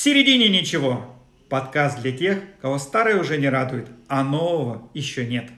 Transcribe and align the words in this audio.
середине 0.00 0.48
ничего. 0.48 1.14
Подкаст 1.50 2.00
для 2.00 2.16
тех, 2.16 2.38
кого 2.62 2.78
старое 2.78 3.20
уже 3.20 3.36
не 3.36 3.50
радует, 3.50 3.88
а 4.08 4.24
нового 4.24 4.90
еще 4.94 5.26
нет. 5.26 5.50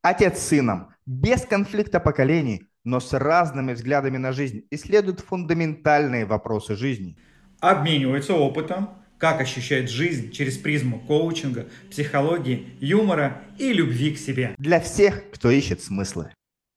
Отец 0.00 0.38
с 0.38 0.46
сыном, 0.48 0.94
без 1.04 1.42
конфликта 1.42 2.00
поколений, 2.00 2.62
но 2.84 3.00
с 3.00 3.12
разными 3.12 3.74
взглядами 3.74 4.16
на 4.16 4.32
жизнь, 4.32 4.62
исследуют 4.70 5.20
фундаментальные 5.20 6.24
вопросы 6.24 6.74
жизни. 6.74 7.18
Обмениваются 7.60 8.34
опытом, 8.34 8.88
как 9.18 9.42
ощущает 9.42 9.90
жизнь 9.90 10.32
через 10.32 10.56
призму 10.56 10.98
коучинга, 11.00 11.66
психологии, 11.90 12.78
юмора 12.80 13.42
и 13.58 13.74
любви 13.74 14.14
к 14.14 14.18
себе. 14.18 14.54
Для 14.56 14.80
всех, 14.80 15.30
кто 15.32 15.50
ищет 15.50 15.82
смыслы. 15.82 16.32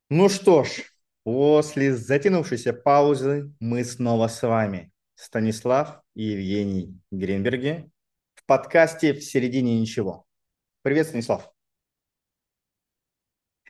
Ну 0.10 0.28
что 0.28 0.66
ж, 0.66 0.70
после 1.24 1.96
затянувшейся 1.96 2.74
паузы 2.74 3.54
мы 3.62 3.86
снова 3.86 4.28
с 4.28 4.42
вами. 4.42 4.92
Станислав 5.16 6.02
и 6.14 6.24
Евгений 6.24 7.00
Гринберги 7.12 7.90
в 8.36 8.46
подкасте 8.46 9.14
«В 9.14 9.24
середине 9.24 9.80
ничего». 9.80 10.26
Привет, 10.82 11.08
Станислав. 11.08 11.50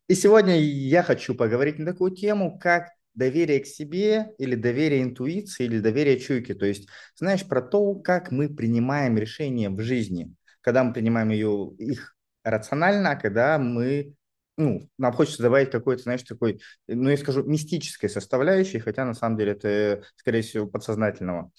И 0.07 0.15
сегодня 0.15 0.59
я 0.59 1.03
хочу 1.03 1.35
поговорить 1.35 1.79
на 1.79 1.85
такую 1.85 2.11
тему, 2.11 2.59
как 2.59 2.89
доверие 3.13 3.59
к 3.59 3.67
себе 3.67 4.33
или 4.37 4.55
доверие 4.55 5.03
интуиции 5.03 5.65
или 5.65 5.79
доверие 5.79 6.19
чуйке. 6.19 6.53
То 6.53 6.65
есть, 6.65 6.87
знаешь, 7.15 7.47
про 7.47 7.61
то, 7.61 7.95
как 7.95 8.31
мы 8.31 8.49
принимаем 8.49 9.17
решения 9.17 9.69
в 9.69 9.79
жизни, 9.81 10.33
когда 10.61 10.83
мы 10.83 10.93
принимаем 10.93 11.29
ее, 11.29 11.73
их 11.77 12.15
рационально, 12.43 13.11
а 13.11 13.15
когда 13.15 13.57
мы 13.57 14.15
ну, 14.57 14.89
нам 14.97 15.13
хочется 15.13 15.43
добавить 15.43 15.71
какой-то, 15.71 16.03
знаешь, 16.03 16.23
такой, 16.23 16.61
ну, 16.87 17.09
я 17.09 17.17
скажу, 17.17 17.43
мистической 17.43 18.09
составляющей, 18.09 18.79
хотя 18.79 19.05
на 19.05 19.13
самом 19.13 19.37
деле 19.37 19.51
это, 19.53 20.03
скорее 20.15 20.41
всего, 20.41 20.67
подсознательного. 20.67 21.51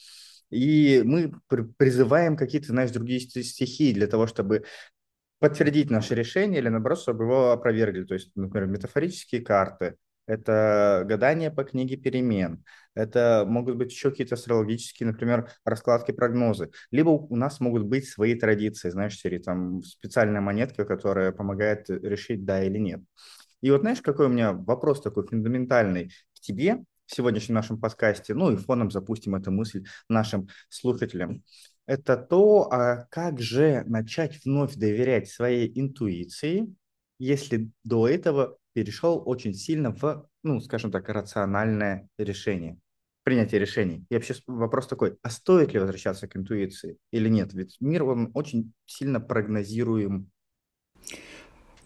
И 0.51 1.03
мы 1.05 1.33
призываем 1.77 2.37
какие-то, 2.37 2.69
знаешь, 2.69 2.91
другие 2.93 3.21
стихии 3.21 3.93
для 3.93 4.07
того, 4.07 4.27
чтобы 4.27 4.65
подтвердить 5.39 5.91
наше 5.91 6.15
решение 6.15 6.61
или, 6.61 6.69
наоборот, 6.69 7.01
чтобы 7.01 7.25
его 7.25 7.51
опровергли. 7.53 8.05
То 8.05 8.15
есть, 8.15 8.31
например, 8.35 8.69
метафорические 8.69 9.43
карты, 9.43 9.97
это 10.27 11.05
гадание 11.07 11.51
по 11.51 11.65
книге 11.65 11.97
перемен, 11.97 12.65
это 12.95 13.45
могут 13.47 13.77
быть 13.77 13.93
еще 13.93 14.11
какие-то 14.11 14.35
астрологические, 14.35 15.09
например, 15.09 15.51
раскладки, 15.65 16.13
прогнозы. 16.13 16.71
Либо 16.91 17.11
у 17.11 17.37
нас 17.37 17.61
могут 17.61 17.85
быть 17.85 18.09
свои 18.09 18.35
традиции, 18.35 18.91
знаешь, 18.91 19.19
серии, 19.19 19.39
там 19.39 19.83
специальная 19.83 20.41
монетка, 20.41 20.85
которая 20.85 21.33
помогает 21.33 21.89
решить 21.89 22.45
да 22.45 22.65
или 22.65 22.79
нет. 22.79 23.01
И 23.61 23.71
вот 23.71 23.83
знаешь, 23.83 24.01
какой 24.01 24.27
у 24.27 24.31
меня 24.31 24.53
вопрос 24.53 25.03
такой 25.03 25.27
фундаментальный 25.27 26.11
к 26.35 26.41
тебе 26.41 26.85
в 27.07 27.15
сегодняшнем 27.15 27.55
нашем 27.55 27.81
подкасте, 27.81 28.35
ну 28.35 28.51
и 28.51 28.57
фоном 28.57 28.91
запустим 28.91 29.35
эту 29.35 29.51
мысль 29.51 29.85
нашим 30.09 30.49
слушателям. 30.69 31.43
Это 31.87 32.17
то, 32.17 32.69
а 32.73 33.07
как 33.11 33.41
же 33.41 33.85
начать 33.87 34.45
вновь 34.45 34.75
доверять 34.75 35.29
своей 35.29 35.71
интуиции, 35.79 36.75
если 37.19 37.71
до 37.85 38.09
этого 38.09 38.59
перешел 38.77 39.23
очень 39.25 39.55
сильно 39.55 39.91
в, 39.91 40.29
ну, 40.43 40.61
скажем 40.61 40.91
так, 40.91 41.09
рациональное 41.09 42.11
решение, 42.19 42.77
принятие 43.23 43.59
решений. 43.59 44.05
И 44.11 44.15
вообще 44.15 44.35
вопрос 44.47 44.87
такой, 44.87 45.17
а 45.23 45.31
стоит 45.31 45.73
ли 45.73 45.81
возвращаться 45.81 46.29
к 46.29 46.37
интуиции 46.37 46.99
или 47.11 47.31
нет? 47.31 47.55
Ведь 47.55 47.79
мир, 47.81 48.05
он 48.05 48.31
очень 48.35 48.75
сильно 48.85 49.19
прогнозируем. 49.19 50.31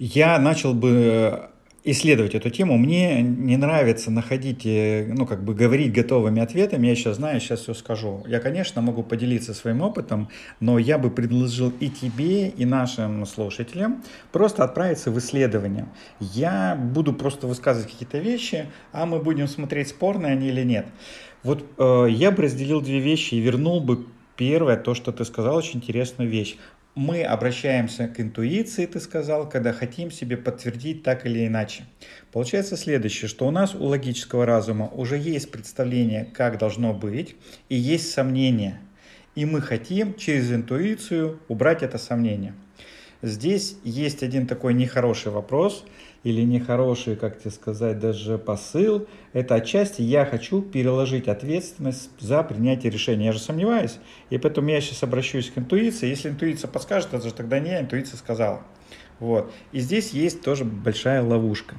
Я 0.00 0.40
начал 0.40 0.74
бы 0.74 1.52
исследовать 1.84 2.34
эту 2.34 2.50
тему. 2.50 2.76
Мне 2.76 3.22
не 3.22 3.56
нравится 3.56 4.10
находить, 4.10 4.66
э, 4.66 5.06
ну, 5.12 5.26
как 5.26 5.42
бы 5.42 5.54
говорить 5.54 5.92
готовыми 5.92 6.42
ответами. 6.42 6.88
Я 6.88 6.94
сейчас 6.94 7.16
знаю, 7.16 7.40
сейчас 7.40 7.60
все 7.60 7.74
скажу. 7.74 8.24
Я, 8.26 8.40
конечно, 8.40 8.82
могу 8.82 9.02
поделиться 9.02 9.54
своим 9.54 9.80
опытом, 9.80 10.28
но 10.60 10.78
я 10.78 10.98
бы 10.98 11.10
предложил 11.10 11.72
и 11.80 11.88
тебе, 11.88 12.48
и 12.48 12.64
нашим 12.64 13.24
слушателям 13.26 14.02
просто 14.32 14.64
отправиться 14.64 15.10
в 15.10 15.18
исследование. 15.18 15.88
Я 16.20 16.76
буду 16.76 17.12
просто 17.12 17.46
высказывать 17.46 17.90
какие-то 17.90 18.18
вещи, 18.18 18.66
а 18.92 19.06
мы 19.06 19.18
будем 19.20 19.48
смотреть, 19.48 19.88
спорные 19.88 20.32
они 20.32 20.48
или 20.48 20.62
нет. 20.62 20.86
Вот 21.42 21.64
э, 21.78 22.06
я 22.10 22.30
бы 22.30 22.42
разделил 22.42 22.80
две 22.80 23.00
вещи 23.00 23.34
и 23.34 23.40
вернул 23.40 23.80
бы 23.80 24.06
Первое, 24.40 24.78
то, 24.78 24.94
что 24.94 25.12
ты 25.12 25.26
сказал, 25.26 25.54
очень 25.54 25.80
интересную 25.80 26.30
вещь 26.30 26.56
мы 27.00 27.22
обращаемся 27.22 28.08
к 28.08 28.20
интуиции, 28.20 28.84
ты 28.84 29.00
сказал, 29.00 29.48
когда 29.48 29.72
хотим 29.72 30.10
себе 30.10 30.36
подтвердить 30.36 31.02
так 31.02 31.24
или 31.24 31.46
иначе. 31.46 31.84
Получается 32.30 32.76
следующее, 32.76 33.26
что 33.26 33.48
у 33.48 33.50
нас 33.50 33.74
у 33.74 33.84
логического 33.84 34.44
разума 34.44 34.86
уже 34.88 35.16
есть 35.16 35.50
представление, 35.50 36.26
как 36.26 36.58
должно 36.58 36.92
быть, 36.92 37.36
и 37.70 37.74
есть 37.74 38.12
сомнения. 38.12 38.78
И 39.34 39.46
мы 39.46 39.62
хотим 39.62 40.12
через 40.12 40.52
интуицию 40.52 41.40
убрать 41.48 41.82
это 41.82 41.96
сомнение. 41.96 42.52
Здесь 43.22 43.76
есть 43.82 44.22
один 44.22 44.46
такой 44.46 44.74
нехороший 44.74 45.32
вопрос– 45.32 45.86
или 46.22 46.42
нехороший, 46.42 47.16
как 47.16 47.38
тебе 47.38 47.50
сказать, 47.50 47.98
даже 47.98 48.36
посыл, 48.36 49.06
это 49.32 49.54
отчасти 49.54 50.02
я 50.02 50.26
хочу 50.26 50.60
переложить 50.60 51.28
ответственность 51.28 52.10
за 52.18 52.42
принятие 52.42 52.92
решения. 52.92 53.26
Я 53.26 53.32
же 53.32 53.38
сомневаюсь, 53.38 53.98
и 54.28 54.36
поэтому 54.36 54.68
я 54.68 54.80
сейчас 54.80 55.02
обращусь 55.02 55.50
к 55.50 55.58
интуиции. 55.58 56.08
Если 56.08 56.28
интуиция 56.28 56.68
подскажет, 56.68 57.14
это 57.14 57.26
же 57.26 57.34
тогда 57.34 57.58
не 57.58 57.78
интуиция 57.78 58.18
сказала. 58.18 58.62
Вот. 59.18 59.52
И 59.72 59.80
здесь 59.80 60.10
есть 60.10 60.42
тоже 60.42 60.64
большая 60.64 61.22
ловушка. 61.22 61.76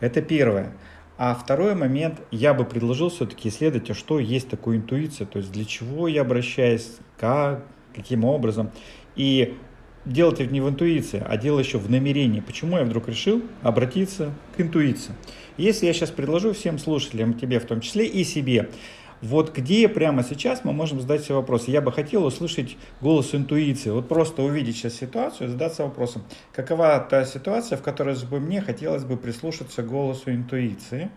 Это 0.00 0.22
первое. 0.22 0.72
А 1.16 1.34
второй 1.34 1.76
момент, 1.76 2.20
я 2.32 2.54
бы 2.54 2.64
предложил 2.64 3.08
все-таки 3.08 3.48
исследовать, 3.48 3.90
а 3.90 3.94
что 3.94 4.18
есть 4.18 4.48
такое 4.48 4.78
интуиция, 4.78 5.26
то 5.28 5.38
есть 5.38 5.52
для 5.52 5.64
чего 5.64 6.08
я 6.08 6.22
обращаюсь, 6.22 6.90
как, 7.16 7.64
каким 7.94 8.24
образом. 8.24 8.72
И 9.14 9.56
дело 10.04 10.34
не 10.42 10.60
в 10.60 10.68
интуиции, 10.68 11.22
а 11.26 11.36
дело 11.36 11.58
еще 11.58 11.78
в 11.78 11.90
намерении. 11.90 12.40
Почему 12.40 12.78
я 12.78 12.84
вдруг 12.84 13.08
решил 13.08 13.42
обратиться 13.62 14.32
к 14.56 14.60
интуиции? 14.60 15.14
Если 15.56 15.86
я 15.86 15.92
сейчас 15.92 16.10
предложу 16.10 16.52
всем 16.52 16.78
слушателям, 16.78 17.34
тебе 17.34 17.58
в 17.60 17.64
том 17.64 17.80
числе 17.80 18.06
и 18.06 18.24
себе, 18.24 18.70
вот 19.22 19.56
где 19.56 19.88
прямо 19.88 20.22
сейчас 20.22 20.64
мы 20.64 20.72
можем 20.72 21.00
задать 21.00 21.24
себе 21.24 21.36
вопрос. 21.36 21.68
Я 21.68 21.80
бы 21.80 21.92
хотел 21.92 22.24
услышать 22.26 22.76
голос 23.00 23.34
интуиции. 23.34 23.90
Вот 23.90 24.06
просто 24.08 24.42
увидеть 24.42 24.76
сейчас 24.76 24.94
ситуацию 24.94 25.48
и 25.48 25.50
задаться 25.50 25.84
вопросом, 25.84 26.24
какова 26.52 26.98
та 26.98 27.24
ситуация, 27.24 27.78
в 27.78 27.82
которой 27.82 28.16
бы 28.26 28.40
мне 28.40 28.60
хотелось 28.60 29.04
бы 29.04 29.16
прислушаться 29.16 29.82
к 29.82 29.88
голосу 29.88 30.30
интуиции, 30.30 31.10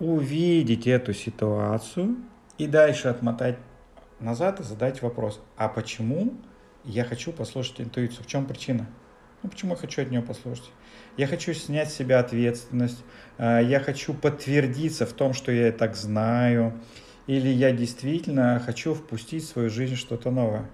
увидеть 0.00 0.86
эту 0.86 1.14
ситуацию 1.14 2.16
и 2.58 2.66
дальше 2.66 3.08
отмотать 3.08 3.58
назад 4.18 4.60
и 4.60 4.64
задать 4.64 5.02
вопрос, 5.02 5.40
а 5.56 5.68
почему 5.68 6.34
я 6.86 7.04
хочу 7.04 7.32
послушать 7.32 7.80
интуицию. 7.80 8.24
В 8.24 8.26
чем 8.26 8.46
причина? 8.46 8.86
Ну, 9.42 9.50
почему 9.50 9.72
я 9.72 9.76
хочу 9.76 10.02
от 10.02 10.10
нее 10.10 10.22
послушать? 10.22 10.70
Я 11.16 11.26
хочу 11.26 11.52
снять 11.52 11.90
с 11.90 11.94
себя 11.94 12.20
ответственность, 12.20 13.02
э, 13.38 13.60
я 13.64 13.80
хочу 13.80 14.14
подтвердиться 14.14 15.06
в 15.06 15.12
том, 15.12 15.34
что 15.34 15.52
я 15.52 15.68
и 15.68 15.72
так 15.72 15.96
знаю, 15.96 16.80
или 17.26 17.48
я 17.48 17.72
действительно 17.72 18.60
хочу 18.64 18.94
впустить 18.94 19.44
в 19.44 19.48
свою 19.48 19.70
жизнь 19.70 19.96
что-то 19.96 20.30
новое. 20.30 20.70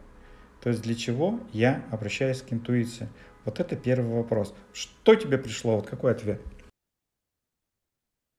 То 0.62 0.68
есть 0.68 0.82
для 0.82 0.94
чего 0.94 1.40
я 1.52 1.84
обращаюсь 1.90 2.42
к 2.42 2.52
интуиции? 2.52 3.08
Вот 3.44 3.58
это 3.58 3.74
первый 3.74 4.14
вопрос. 4.14 4.54
Что 4.72 5.14
тебе 5.16 5.38
пришло? 5.38 5.76
Вот 5.76 5.88
какой 5.88 6.12
ответ? 6.12 6.40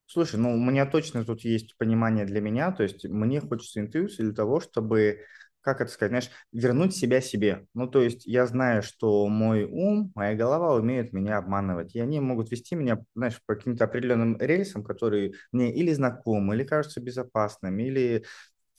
Слушай, 0.05 0.39
ну 0.39 0.53
у 0.53 0.57
меня 0.57 0.85
точно 0.85 1.25
тут 1.25 1.41
есть 1.41 1.75
понимание 1.77 2.25
для 2.25 2.39
меня, 2.39 2.71
то 2.71 2.83
есть 2.83 3.03
мне 3.05 3.41
хочется 3.41 3.79
интуиции 3.79 4.23
для 4.23 4.33
того, 4.33 4.59
чтобы 4.59 5.25
как 5.63 5.81
это 5.81 5.91
сказать, 5.91 6.11
знаешь, 6.11 6.29
вернуть 6.51 6.95
себя 6.95 7.21
себе. 7.21 7.65
Ну, 7.73 7.87
то 7.87 8.01
есть 8.01 8.25
я 8.27 8.45
знаю, 8.45 8.83
что 8.83 9.27
мой 9.27 9.63
ум, 9.65 10.11
моя 10.15 10.35
голова 10.35 10.75
умеют 10.75 11.13
меня 11.13 11.37
обманывать, 11.37 11.95
и 11.95 11.99
они 11.99 12.19
могут 12.19 12.51
вести 12.51 12.75
меня, 12.75 12.99
знаешь, 13.15 13.41
по 13.45 13.55
каким-то 13.55 13.85
определенным 13.85 14.37
рельсам, 14.39 14.83
которые 14.83 15.33
мне 15.51 15.73
или 15.73 15.91
знакомы, 15.93 16.55
или 16.55 16.63
кажутся 16.63 17.01
безопасными, 17.01 17.83
или 17.83 18.25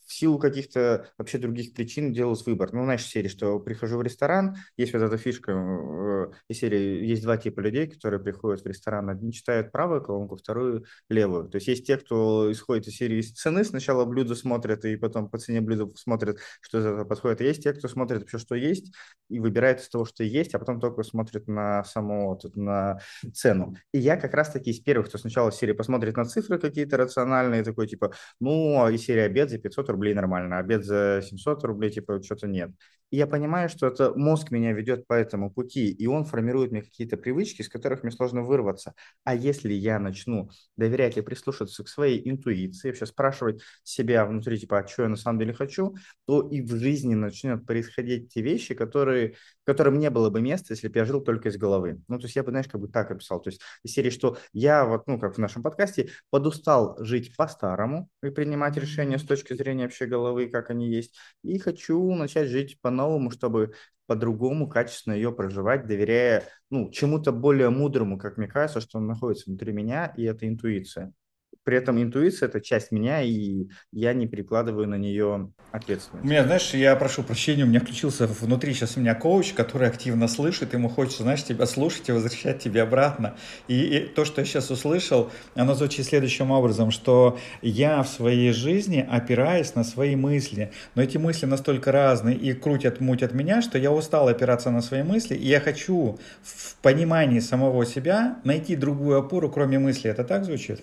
в 0.06 0.12
силу 0.12 0.38
каких-то 0.38 1.09
вообще 1.19 1.38
других 1.38 1.75
причин 1.75 2.12
делают 2.12 2.44
выбор. 2.47 2.73
Ну, 2.73 2.84
знаешь, 2.84 3.05
серии, 3.05 3.28
что 3.28 3.58
прихожу 3.58 3.99
в 3.99 4.02
ресторан, 4.02 4.56
есть 4.76 4.93
вот 4.93 5.02
эта 5.02 5.17
фишка 5.17 5.52
э, 5.52 6.32
из 6.49 6.58
серии, 6.58 7.05
есть 7.06 7.23
два 7.23 7.37
типа 7.37 7.61
людей, 7.61 7.87
которые 7.87 8.20
приходят 8.20 8.62
в 8.62 8.67
ресторан. 8.67 9.11
Одни 9.11 9.32
читают 9.32 9.73
правую 9.73 10.02
колонку, 10.02 10.37
вторую 10.37 10.84
левую. 11.08 11.49
То 11.49 11.56
есть 11.56 11.69
есть 11.69 11.87
те, 11.87 11.96
кто 11.96 12.50
исходит 12.50 12.88
из 12.88 12.96
серии 12.96 13.23
цены, 13.23 13.64
сначала 13.64 14.05
блюдо 14.05 14.34
смотрят, 14.34 14.84
и 14.84 14.96
потом 14.96 15.28
по 15.28 15.38
цене 15.38 15.61
блюда 15.61 15.88
смотрят, 15.96 16.38
что 16.61 16.81
за 16.81 16.90
это 16.90 17.05
подходит. 17.05 17.40
И 17.40 17.44
есть 17.44 17.62
те, 17.62 17.73
кто 17.73 17.88
смотрит 17.88 18.20
вообще, 18.20 18.38
что 18.38 18.55
есть, 18.55 18.93
и 19.28 19.40
выбирает 19.40 19.81
из 19.81 19.88
того, 19.88 20.05
что 20.05 20.25
есть, 20.25 20.55
а 20.55 20.58
потом 20.58 20.81
только 20.81 21.02
смотрит 21.02 21.49
на 21.49 21.84
саму, 21.84 22.28
вот, 22.28 22.56
на 22.56 22.99
цену. 23.32 23.75
И 23.93 23.99
я 23.99 24.17
как 24.17 24.34
раз-таки 24.34 24.70
из 24.70 24.81
первых, 24.81 25.08
кто 25.08 25.19
сначала 25.19 25.50
в 25.50 25.55
серии 25.55 25.73
посмотрит 25.73 26.17
на 26.17 26.25
цифры 26.25 26.58
какие-то 26.58 26.96
рациональные, 26.96 27.62
такой 27.62 27.87
типа, 27.87 28.12
ну, 28.40 28.88
и 28.88 28.99
серия 28.99 29.25
обед 29.25 29.50
за 29.50 29.58
500 29.58 29.88
рублей 29.94 30.14
нормально, 30.14 30.58
обед 30.58 30.85
за 30.85 31.23
700 31.23 31.64
рублей, 31.64 31.91
типа, 31.91 32.23
что-то 32.23 32.46
нет. 32.46 32.70
И 33.14 33.17
я 33.17 33.29
понимаю, 33.29 33.69
что 33.69 33.87
это 33.87 34.12
мозг 34.17 34.50
меня 34.50 34.73
ведет 34.73 35.06
по 35.06 35.14
этому 35.14 35.49
пути, 35.49 35.88
и 35.88 36.05
он 36.08 36.25
формирует 36.25 36.73
мне 36.73 36.82
какие-то 36.82 37.17
привычки, 37.17 37.61
из 37.62 37.69
которых 37.69 38.02
мне 38.02 38.11
сложно 38.11 38.43
вырваться. 38.43 38.94
А 39.23 39.37
если 39.37 39.73
я 39.73 40.00
начну 40.00 40.50
доверять 40.76 41.17
и 41.17 41.20
прислушиваться 41.20 41.85
к 41.85 41.88
своей 41.88 42.29
интуиции, 42.29 42.88
вообще 42.88 43.06
спрашивать 43.06 43.62
себя 43.85 44.26
внутри, 44.26 44.58
типа, 44.58 44.81
а 44.81 44.88
что 44.88 45.05
я 45.05 45.08
на 45.08 45.17
самом 45.17 45.38
деле 45.38 45.52
хочу, 45.52 45.94
то 46.26 46.49
и 46.49 46.61
в 46.61 46.75
жизни 46.76 47.14
начнет 47.14 47.64
происходить 47.64 48.35
те 48.35 48.43
вещи, 48.43 48.75
которые, 48.75 49.37
которым 49.62 50.00
не 50.00 50.11
было 50.11 50.29
бы 50.29 50.40
места, 50.40 50.75
если 50.75 50.88
бы 50.88 50.99
я 50.99 51.05
жил 51.05 51.20
только 51.20 51.50
из 51.50 51.56
головы. 51.56 52.00
Ну, 52.08 52.19
то 52.19 52.25
есть 52.25 52.35
я 52.35 52.43
бы, 52.43 52.50
знаешь, 52.50 52.67
как 52.67 52.81
бы 52.81 52.88
так 52.88 53.12
описал. 53.12 53.40
То 53.40 53.50
есть 53.50 53.61
из 53.85 53.93
серии, 53.93 54.11
что 54.11 54.38
я 54.52 54.85
вот, 54.85 55.06
ну, 55.06 55.20
как 55.20 55.37
в 55.37 55.38
нашем 55.38 55.62
подкасте, 55.62 56.08
подустал 56.31 56.97
жить 56.99 57.37
по-старому 57.37 58.08
и 58.25 58.31
принимать 58.31 58.76
решения 58.76 59.19
с 59.19 59.25
точки 59.25 59.55
зрения 59.55 59.83
вообще 59.84 60.06
головы, 60.06 60.48
как 60.48 60.70
они 60.70 60.88
есть, 60.88 61.16
и 61.42 61.58
хочу 61.58 62.14
начать 62.14 62.48
жить 62.48 62.81
по-новому, 62.81 63.31
чтобы 63.31 63.72
по-другому 64.06 64.69
качественно 64.69 65.14
ее 65.14 65.32
проживать, 65.32 65.86
доверяя 65.86 66.44
ну, 66.70 66.90
чему-то 66.90 67.32
более 67.32 67.70
мудрому, 67.70 68.19
как 68.19 68.36
мне 68.36 68.48
кажется, 68.48 68.81
что 68.81 68.98
он 68.98 69.06
находится 69.06 69.44
внутри 69.46 69.72
меня, 69.72 70.12
и 70.16 70.25
это 70.25 70.46
интуиция. 70.46 71.12
При 71.62 71.76
этом 71.76 72.02
интуиция– 72.02 72.48
это 72.48 72.60
часть 72.60 72.90
меня, 72.90 73.22
и 73.22 73.66
я 73.92 74.12
не 74.12 74.26
перекладываю 74.26 74.88
на 74.88 74.96
нее 74.96 75.52
ответственность. 75.72 76.24
У 76.24 76.28
меня, 76.28 76.44
знаешь, 76.44 76.74
я 76.74 76.94
прошу 76.96 77.22
прощения, 77.22 77.64
у 77.64 77.66
меня 77.66 77.80
включился 77.80 78.26
внутри 78.26 78.74
сейчас 78.74 78.96
у 78.96 79.00
меня 79.00 79.14
коуч, 79.14 79.52
который 79.52 79.88
активно 79.88 80.28
слышит, 80.28 80.72
ему 80.72 80.88
хочется, 80.88 81.22
знаешь, 81.22 81.42
тебя 81.42 81.66
слушать 81.66 82.08
и 82.08 82.12
возвращать 82.12 82.60
тебе 82.60 82.82
обратно. 82.82 83.36
И, 83.68 83.82
и 83.82 84.00
то, 84.00 84.24
что 84.24 84.40
я 84.40 84.46
сейчас 84.46 84.70
услышал, 84.70 85.30
оно 85.54 85.74
звучит 85.74 86.06
следующим 86.06 86.50
образом, 86.50 86.90
что 86.90 87.38
я 87.62 88.02
в 88.02 88.08
своей 88.08 88.52
жизни 88.52 89.06
опираюсь 89.08 89.74
на 89.74 89.84
свои 89.84 90.16
мысли, 90.16 90.72
но 90.94 91.02
эти 91.02 91.18
мысли 91.18 91.46
настолько 91.46 91.92
разные 91.92 92.36
и 92.36 92.52
крутят, 92.52 93.00
мутят 93.00 93.32
меня, 93.32 93.62
что 93.62 93.78
я 93.78 93.90
устал 93.90 94.28
опираться 94.28 94.70
на 94.70 94.82
свои 94.82 95.02
мысли, 95.02 95.34
и 95.34 95.46
я 95.46 95.60
хочу 95.60 96.18
в 96.42 96.76
понимании 96.82 97.40
самого 97.40 97.84
себя 97.86 98.40
найти 98.44 98.76
другую 98.76 99.18
опору, 99.18 99.50
кроме 99.50 99.78
мысли. 99.78 100.10
Это 100.10 100.24
так 100.24 100.44
звучит? 100.44 100.82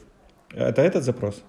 Это 0.54 0.82
этот 0.82 1.04
запрос? 1.04 1.44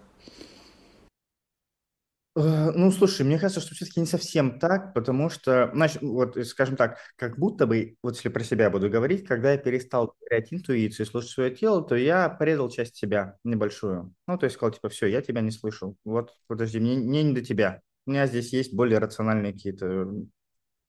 Э, 2.34 2.70
ну, 2.70 2.90
слушай, 2.90 3.26
мне 3.26 3.38
кажется, 3.38 3.60
что 3.60 3.74
все-таки 3.74 4.00
не 4.00 4.06
совсем 4.06 4.58
так, 4.58 4.94
потому 4.94 5.28
что, 5.28 5.70
значит, 5.74 6.00
вот, 6.02 6.36
скажем 6.46 6.76
так, 6.76 6.98
как 7.16 7.38
будто 7.38 7.66
бы, 7.66 7.96
вот 8.02 8.14
если 8.16 8.30
про 8.30 8.42
себя 8.42 8.70
буду 8.70 8.88
говорить, 8.88 9.26
когда 9.26 9.52
я 9.52 9.58
перестал 9.58 10.14
доверять 10.20 10.52
интуиции, 10.52 11.04
слушать 11.04 11.30
свое 11.30 11.54
тело, 11.54 11.82
то 11.86 11.94
я 11.94 12.28
предал 12.30 12.70
часть 12.70 12.96
себя 12.96 13.36
небольшую. 13.44 14.14
Ну, 14.26 14.38
то 14.38 14.44
есть 14.44 14.56
сказал, 14.56 14.72
типа, 14.72 14.88
все, 14.88 15.06
я 15.06 15.20
тебя 15.20 15.42
не 15.42 15.50
слышу. 15.50 15.96
Вот, 16.04 16.34
подожди, 16.46 16.80
мне, 16.80 16.96
мне 16.96 17.22
не 17.22 17.34
до 17.34 17.44
тебя. 17.44 17.82
У 18.06 18.10
меня 18.12 18.26
здесь 18.26 18.52
есть 18.52 18.74
более 18.74 18.98
рациональные 18.98 19.52
какие-то 19.52 20.08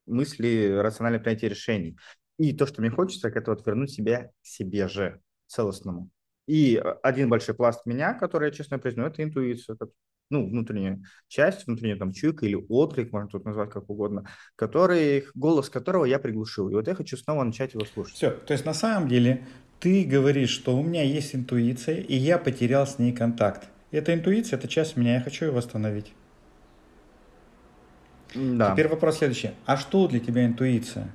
мысли, 0.05 0.77
рациональное 0.77 1.19
принятие 1.19 1.49
решений. 1.49 1.97
И 2.37 2.53
то, 2.53 2.65
что 2.65 2.81
мне 2.81 2.89
хочется, 2.89 3.27
это 3.27 3.51
вот 3.51 3.65
вернуть 3.65 3.91
себя 3.91 4.31
к 4.41 4.45
себе 4.45 4.87
же, 4.87 5.21
целостному. 5.47 6.09
И 6.47 6.75
э, 6.75 6.95
один 7.03 7.29
большой 7.29 7.55
пласт 7.55 7.85
меня, 7.85 8.13
который 8.13 8.49
я 8.49 8.51
честно 8.51 8.79
признаю, 8.79 9.09
это 9.09 9.23
интуиция, 9.23 9.75
это, 9.75 9.87
ну, 10.29 10.47
внутренняя 10.47 11.01
часть, 11.27 11.67
внутренняя 11.67 11.97
там 11.97 12.11
чуйка 12.11 12.45
или 12.45 12.65
отклик, 12.69 13.11
можно 13.11 13.29
тут 13.29 13.45
назвать 13.45 13.69
как 13.69 13.89
угодно, 13.89 14.27
который, 14.55 15.25
голос 15.33 15.69
которого 15.69 16.05
я 16.05 16.19
приглушил. 16.19 16.69
И 16.69 16.73
вот 16.73 16.87
я 16.87 16.95
хочу 16.95 17.17
снова 17.17 17.43
начать 17.43 17.73
его 17.73 17.85
слушать. 17.85 18.15
Все, 18.15 18.31
то 18.31 18.53
есть 18.53 18.65
на 18.65 18.73
самом 18.73 19.07
деле 19.07 19.45
ты 19.79 20.03
говоришь, 20.03 20.49
что 20.49 20.77
у 20.77 20.83
меня 20.83 21.03
есть 21.03 21.35
интуиция, 21.35 21.97
и 21.97 22.15
я 22.15 22.37
потерял 22.37 22.87
с 22.87 22.99
ней 22.99 23.13
контакт. 23.13 23.67
Эта 23.91 24.13
интуиция, 24.13 24.57
это 24.57 24.67
часть 24.67 24.97
меня, 24.97 25.15
я 25.15 25.21
хочу 25.21 25.45
ее 25.45 25.51
восстановить. 25.51 26.13
Да. 28.33 28.71
Теперь 28.71 28.87
вопрос 28.87 29.17
следующий. 29.17 29.51
А 29.65 29.77
что 29.77 30.07
для 30.07 30.19
тебя 30.19 30.45
интуиция? 30.45 31.09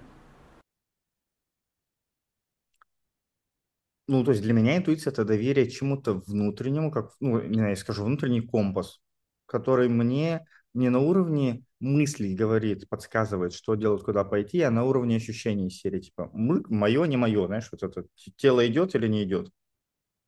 Ну, 4.09 4.25
то 4.25 4.31
есть 4.31 4.43
для 4.43 4.55
меня 4.55 4.77
интуиция– 4.77 5.11
это 5.13 5.25
доверие 5.25 5.71
чему-то 5.71 6.23
внутреннему, 6.27 6.91
как, 6.91 7.13
ну, 7.21 7.43
не 7.43 7.55
знаю, 7.55 7.71
я 7.71 7.77
скажу, 7.77 8.05
внутренний 8.05 8.41
компас, 8.41 9.01
который 9.47 9.89
мне 9.89 10.47
не 10.73 10.89
на 10.89 10.99
уровне 10.99 11.63
мыслей 11.79 12.35
говорит, 12.35 12.89
подсказывает, 12.89 13.53
что 13.53 13.75
делать, 13.75 14.03
куда 14.03 14.25
пойти, 14.25 14.63
а 14.63 14.71
на 14.71 14.85
уровне 14.85 15.17
ощущений 15.17 15.71
серии, 15.71 16.01
типа, 16.01 16.31
мое, 16.33 17.05
не 17.05 17.17
мое, 17.19 17.47
знаешь, 17.47 17.69
вот 17.71 17.83
это 17.83 18.07
тело 18.37 18.67
идет 18.67 18.95
или 18.95 19.09
не 19.09 19.25
идет. 19.25 19.51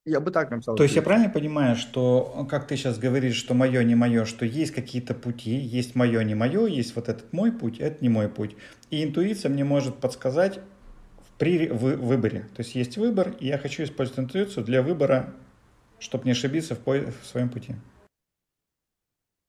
Я 0.04 0.20
бы 0.20 0.30
так 0.30 0.50
написал. 0.50 0.76
То 0.76 0.82
есть 0.82 0.96
я 0.96 1.02
правильно 1.02 1.28
понимаю, 1.28 1.76
что, 1.76 2.46
как 2.50 2.66
ты 2.66 2.76
сейчас 2.76 2.98
говоришь, 2.98 3.36
что 3.36 3.54
мое, 3.54 3.82
не 3.82 3.94
мое, 3.94 4.24
что 4.24 4.44
есть 4.44 4.72
какие-то 4.72 5.14
пути, 5.14 5.50
есть 5.50 5.94
мое, 5.94 6.22
не 6.22 6.34
мое, 6.34 6.66
есть 6.66 6.96
вот 6.96 7.08
этот 7.08 7.32
мой 7.32 7.52
путь, 7.52 7.78
это 7.78 8.02
не 8.02 8.08
мой 8.08 8.28
путь. 8.28 8.56
И 8.90 9.04
интуиция 9.04 9.50
мне 9.50 9.64
может 9.64 9.96
подсказать, 9.96 10.60
при 11.40 11.68
выборе. 11.68 12.40
То 12.54 12.60
есть 12.60 12.74
есть 12.74 12.98
выбор, 12.98 13.34
и 13.40 13.46
я 13.46 13.56
хочу 13.56 13.82
использовать 13.82 14.20
интуицию 14.20 14.62
для 14.62 14.82
выбора, 14.82 15.32
чтобы 15.98 16.26
не 16.26 16.32
ошибиться 16.32 16.76
в, 16.76 16.86
в 16.86 17.26
своем 17.26 17.48
пути. 17.48 17.74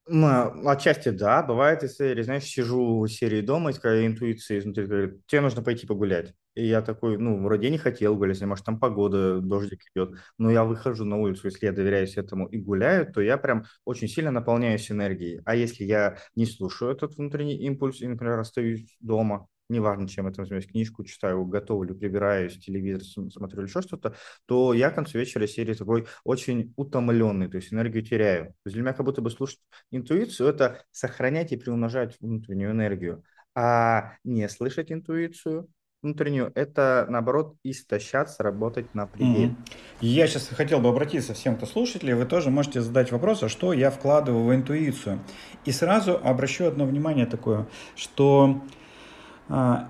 Ну, 0.08 0.68
отчасти 0.68 1.10
да, 1.10 1.42
бывает 1.42 1.88
серии, 1.92 2.22
знаешь, 2.22 2.44
сижу 2.44 3.02
в 3.02 3.08
серии 3.08 3.42
дома, 3.42 3.70
и 3.70 3.74
такая 3.74 4.06
интуиция 4.06 4.58
изнутри 4.58 4.86
говорит, 4.86 5.26
тебе 5.26 5.42
нужно 5.42 5.62
пойти 5.62 5.86
погулять. 5.86 6.34
И 6.54 6.66
я 6.66 6.80
такой, 6.80 7.18
ну, 7.18 7.42
вроде 7.42 7.68
не 7.68 7.78
хотел 7.78 8.16
гулять, 8.16 8.40
может, 8.40 8.64
там 8.64 8.80
погода, 8.80 9.40
дождик 9.40 9.80
идет, 9.94 10.18
но 10.38 10.50
я 10.50 10.64
выхожу 10.64 11.04
на 11.04 11.18
улицу, 11.18 11.48
если 11.48 11.66
я 11.66 11.72
доверяюсь 11.72 12.16
этому 12.16 12.46
и 12.46 12.58
гуляю, 12.58 13.12
то 13.12 13.20
я 13.20 13.36
прям 13.36 13.64
очень 13.84 14.08
сильно 14.08 14.30
наполняюсь 14.30 14.90
энергией. 14.90 15.42
А 15.44 15.54
если 15.54 15.84
я 15.84 16.16
не 16.36 16.46
слушаю 16.46 16.90
этот 16.90 17.16
внутренний 17.16 17.58
импульс 17.58 18.00
и, 18.00 18.08
например, 18.08 18.38
остаюсь 18.38 18.96
дома, 18.98 19.46
неважно, 19.72 20.08
чем 20.08 20.26
я 20.26 20.32
там 20.32 20.46
книжку 20.46 21.04
читаю, 21.04 21.44
готовлю, 21.44 21.94
прибираюсь, 21.94 22.58
телевизор 22.58 23.02
смотрю 23.30 23.60
или 23.60 23.68
еще 23.68 23.82
что-то, 23.82 24.14
то 24.46 24.72
я 24.72 24.90
к 24.90 24.94
концу 24.94 25.18
вечера 25.18 25.46
серии 25.46 25.74
такой 25.74 26.06
очень 26.24 26.72
утомленный, 26.76 27.48
то 27.48 27.56
есть 27.56 27.72
энергию 27.72 28.04
теряю. 28.04 28.46
То 28.46 28.66
есть 28.66 28.74
для 28.74 28.82
меня 28.82 28.92
как 28.92 29.06
будто 29.06 29.22
бы 29.22 29.30
слушать 29.30 29.60
интуицию– 29.90 30.48
это 30.50 30.84
сохранять 30.90 31.52
и 31.52 31.56
приумножать 31.56 32.16
внутреннюю 32.20 32.72
энергию, 32.72 33.24
а 33.54 34.14
не 34.24 34.48
слышать 34.48 34.92
интуицию 34.92 35.68
внутреннюю, 36.02 36.50
это, 36.54 37.06
наоборот, 37.08 37.54
истощаться, 37.62 38.42
работать 38.42 38.94
на 38.94 39.06
пределе. 39.06 39.48
Mm-hmm. 39.48 39.54
Я 40.00 40.26
сейчас 40.26 40.48
хотел 40.48 40.80
бы 40.80 40.88
обратиться 40.88 41.32
всем, 41.32 41.56
кто 41.56 41.64
слушателей, 41.64 42.14
вы 42.14 42.26
тоже 42.26 42.50
можете 42.50 42.80
задать 42.80 43.12
вопрос, 43.12 43.42
а 43.42 43.48
что 43.48 43.72
я 43.72 43.90
вкладываю 43.90 44.44
в 44.44 44.54
интуицию. 44.54 45.20
И 45.64 45.70
сразу 45.70 46.20
обращу 46.22 46.64
одно 46.64 46.86
внимание 46.86 47.26
такое, 47.26 47.68
что 47.94 48.62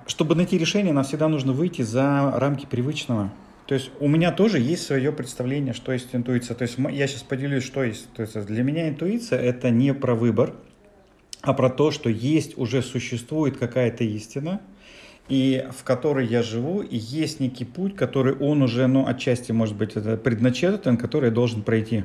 чтобы 0.06 0.34
найти 0.34 0.58
решение, 0.58 0.92
нам 0.92 1.04
всегда 1.04 1.28
нужно 1.28 1.52
выйти 1.52 1.82
за 1.82 2.32
рамки 2.36 2.66
привычного. 2.66 3.30
То 3.66 3.74
есть 3.74 3.90
у 4.00 4.08
меня 4.08 4.32
тоже 4.32 4.58
есть 4.58 4.84
свое 4.84 5.12
представление, 5.12 5.72
что 5.72 5.92
есть 5.92 6.08
интуиция. 6.12 6.56
То 6.56 6.62
есть 6.62 6.76
я 6.78 7.06
сейчас 7.06 7.22
поделюсь, 7.22 7.64
что 7.64 7.84
есть. 7.84 8.12
То 8.12 8.22
есть 8.22 8.38
для 8.46 8.62
меня 8.62 8.88
интуиция 8.88 9.40
это 9.40 9.70
не 9.70 9.94
про 9.94 10.14
выбор, 10.14 10.54
а 11.42 11.54
про 11.54 11.70
то, 11.70 11.90
что 11.90 12.10
есть 12.10 12.58
уже 12.58 12.82
существует 12.82 13.56
какая-то 13.56 14.04
истина, 14.04 14.60
и 15.28 15.64
в 15.76 15.84
которой 15.84 16.26
я 16.26 16.42
живу, 16.42 16.82
и 16.82 16.96
есть 16.96 17.40
некий 17.40 17.64
путь, 17.64 17.94
который 17.94 18.34
он 18.34 18.62
уже, 18.62 18.86
ну, 18.88 19.06
отчасти, 19.06 19.52
может 19.52 19.76
быть, 19.76 19.96
это 19.96 20.16
предначертан, 20.16 20.96
который 20.96 21.26
я 21.26 21.30
должен 21.30 21.62
пройти. 21.62 22.04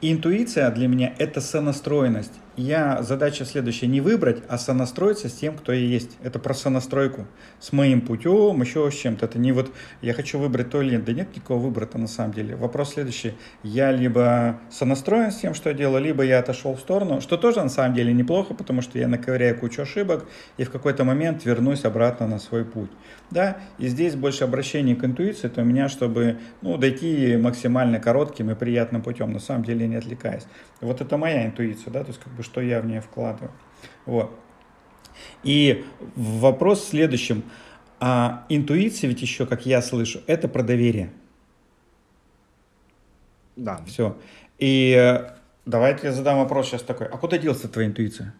И 0.00 0.12
интуиция 0.12 0.70
для 0.70 0.88
меня– 0.88 1.12
это 1.18 1.40
сонастроенность 1.40 2.32
я 2.56 3.02
задача 3.02 3.44
следующая, 3.44 3.86
не 3.86 4.00
выбрать, 4.00 4.42
а 4.48 4.58
сонастроиться 4.58 5.28
с 5.28 5.32
тем, 5.32 5.56
кто 5.56 5.72
я 5.72 5.80
есть. 5.80 6.18
Это 6.22 6.38
про 6.38 6.54
сонастройку 6.54 7.26
с 7.60 7.72
моим 7.72 8.00
путем, 8.00 8.60
еще 8.60 8.90
с 8.90 8.94
чем-то. 8.94 9.24
Это 9.26 9.38
не 9.38 9.52
вот 9.52 9.72
я 10.02 10.12
хочу 10.12 10.38
выбрать 10.38 10.70
то 10.70 10.82
или 10.82 10.92
нет. 10.92 11.04
Да 11.04 11.12
нет 11.12 11.34
никакого 11.34 11.60
выбора-то 11.60 11.98
на 11.98 12.08
самом 12.08 12.32
деле. 12.32 12.54
Вопрос 12.56 12.94
следующий. 12.94 13.34
Я 13.62 13.90
либо 13.90 14.60
сонастроен 14.70 15.32
с 15.32 15.36
тем, 15.36 15.54
что 15.54 15.70
я 15.70 15.74
делаю, 15.74 16.02
либо 16.02 16.22
я 16.22 16.40
отошел 16.40 16.74
в 16.74 16.80
сторону, 16.80 17.20
что 17.20 17.36
тоже 17.36 17.62
на 17.62 17.70
самом 17.70 17.94
деле 17.94 18.12
неплохо, 18.12 18.54
потому 18.54 18.82
что 18.82 18.98
я 18.98 19.08
наковыряю 19.08 19.58
кучу 19.58 19.82
ошибок 19.82 20.26
и 20.58 20.64
в 20.64 20.70
какой-то 20.70 21.04
момент 21.04 21.44
вернусь 21.44 21.84
обратно 21.84 22.26
на 22.26 22.38
свой 22.38 22.64
путь. 22.64 22.90
Да, 23.30 23.56
и 23.78 23.88
здесь 23.88 24.14
больше 24.14 24.44
обращение 24.44 24.94
к 24.94 25.04
интуиции, 25.04 25.48
то 25.48 25.62
у 25.62 25.64
меня, 25.64 25.88
чтобы 25.88 26.38
ну, 26.60 26.76
дойти 26.76 27.38
максимально 27.38 27.98
коротким 27.98 28.50
и 28.50 28.54
приятным 28.54 29.00
путем, 29.00 29.32
на 29.32 29.38
самом 29.38 29.64
деле 29.64 29.88
не 29.88 29.96
отвлекаясь. 29.96 30.44
Вот 30.82 31.00
это 31.00 31.16
моя 31.16 31.46
интуиция, 31.46 31.90
да, 31.90 32.00
то 32.00 32.08
есть 32.08 32.20
как 32.20 32.32
бы 32.34 32.41
что 32.42 32.60
я 32.60 32.80
в 32.80 32.86
нее 32.86 33.00
вкладываю. 33.00 33.52
Вот. 34.06 34.30
И 35.42 35.84
вопрос 36.16 36.82
в 36.82 36.88
следующем. 36.88 37.44
А 38.00 38.46
интуиция 38.48 39.08
ведь 39.08 39.22
еще, 39.22 39.46
как 39.46 39.64
я 39.66 39.80
слышу, 39.80 40.22
это 40.26 40.48
про 40.48 40.62
доверие. 40.62 41.12
Да. 43.56 43.84
Все. 43.86 44.18
И 44.58 44.94
э, 44.98 45.36
давайте 45.66 46.08
я 46.08 46.12
задам 46.12 46.38
вопрос 46.38 46.68
сейчас 46.68 46.82
такой. 46.82 47.06
А 47.06 47.16
куда 47.18 47.38
делась 47.38 47.60
твоя 47.60 47.88
интуиция? 47.88 48.34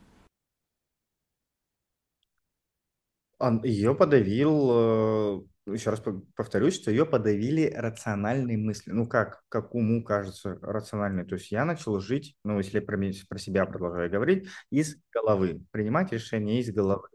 Ее 3.65 3.95
подавил 3.95 4.71
э, 4.71 5.43
еще 5.67 5.91
раз 5.91 6.03
повторюсь, 6.35 6.75
что 6.75 6.91
ее 6.91 7.07
подавили 7.07 7.73
рациональные 7.75 8.59
мысли. 8.59 8.91
Ну, 8.91 9.07
как, 9.07 9.43
как 9.49 9.75
уму 9.75 10.03
кажется 10.03 10.59
рациональные. 10.61 11.25
То 11.25 11.37
есть 11.37 11.53
я 11.53 11.65
начал 11.65 12.01
жить, 12.01 12.37
ну, 12.45 12.59
если 12.59 12.81
про, 12.81 12.99
про 13.29 13.39
себя 13.39 13.67
продолжаю 13.67 14.11
говорить, 14.11 14.49
из 14.71 14.97
головы, 15.13 15.63
принимать 15.71 16.13
решения 16.13 16.61
из 16.61 16.73
головы. 16.73 17.09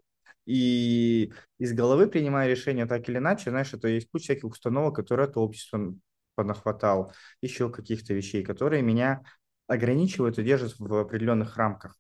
И 0.46 1.34
из 1.60 1.74
головы 1.74 2.08
принимая 2.08 2.48
решение 2.48 2.86
так 2.86 3.08
или 3.10 3.18
иначе, 3.18 3.50
знаешь, 3.50 3.74
это 3.74 3.90
есть 3.90 4.10
куча 4.10 4.24
всяких 4.26 4.46
установок, 4.46 4.96
которые 4.96 5.28
это 5.28 5.42
общество 5.42 5.94
понахватал, 6.36 7.12
еще 7.42 7.70
каких-то 7.70 8.14
вещей, 8.14 8.44
которые 8.44 8.82
меня 8.82 9.24
ограничивают 9.68 10.40
и 10.40 10.44
держат 10.44 10.80
в 10.80 10.94
определенных 10.96 11.58
рамках. 11.58 11.98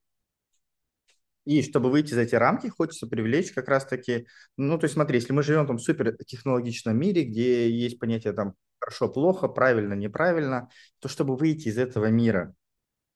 И 1.47 1.61
чтобы 1.61 1.89
выйти 1.89 2.13
за 2.13 2.23
эти 2.23 2.35
рамки, 2.35 2.67
хочется 2.67 3.07
привлечь 3.07 3.53
как 3.53 3.69
раз-таки, 3.69 4.27
ну, 4.57 4.77
то 4.77 4.83
есть 4.83 4.95
смотри, 4.95 5.19
если 5.19 5.31
мы 5.31 5.43
живем 5.43 5.63
в 5.63 5.67
том 5.67 5.79
супер 5.79 6.17
технологичном 6.25 6.97
мире, 6.99 7.23
где 7.23 7.71
есть 7.71 7.99
понятие 7.99 8.33
там 8.33 8.55
хорошо, 8.79 9.07
плохо, 9.07 9.47
правильно, 9.47 9.93
неправильно, 9.93 10.67
то 10.99 11.07
чтобы 11.07 11.37
выйти 11.37 11.69
из 11.69 11.77
этого 11.77 12.07
мира 12.07 12.53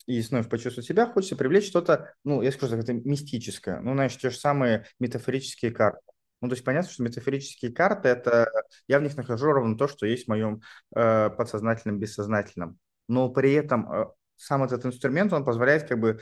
и 0.05 0.21
снова 0.21 0.43
почувствовать 0.43 0.87
себя, 0.87 1.07
хочется 1.07 1.35
привлечь 1.35 1.67
что-то, 1.67 2.13
ну, 2.23 2.41
я 2.41 2.53
скажу 2.53 2.71
так, 2.71 2.83
это 2.83 2.93
мистическое. 2.93 3.81
Ну, 3.81 3.95
знаешь, 3.95 4.15
те 4.15 4.29
же 4.29 4.37
самые 4.37 4.85
метафорические 4.97 5.71
карты. 5.71 5.99
Ну, 6.39 6.47
то 6.47 6.53
есть 6.53 6.63
понятно, 6.63 6.89
что 6.89 7.03
метафорические 7.03 7.73
карты– 7.73 8.07
это 8.09 8.49
я 8.87 8.99
в 8.99 9.03
них 9.03 9.17
нахожу 9.17 9.51
ровно 9.51 9.77
то, 9.77 9.89
что 9.89 10.05
есть 10.05 10.23
в 10.23 10.29
моем 10.29 10.61
э, 10.95 11.29
подсознательном, 11.31 11.99
бессознательном. 11.99 12.79
Но 13.09 13.27
при 13.27 13.51
этом 13.51 13.91
э, 13.91 14.05
сам 14.37 14.63
этот 14.63 14.85
инструмент, 14.85 15.33
он 15.33 15.45
позволяет 15.45 15.83
как 15.83 15.99
бы 15.99 16.19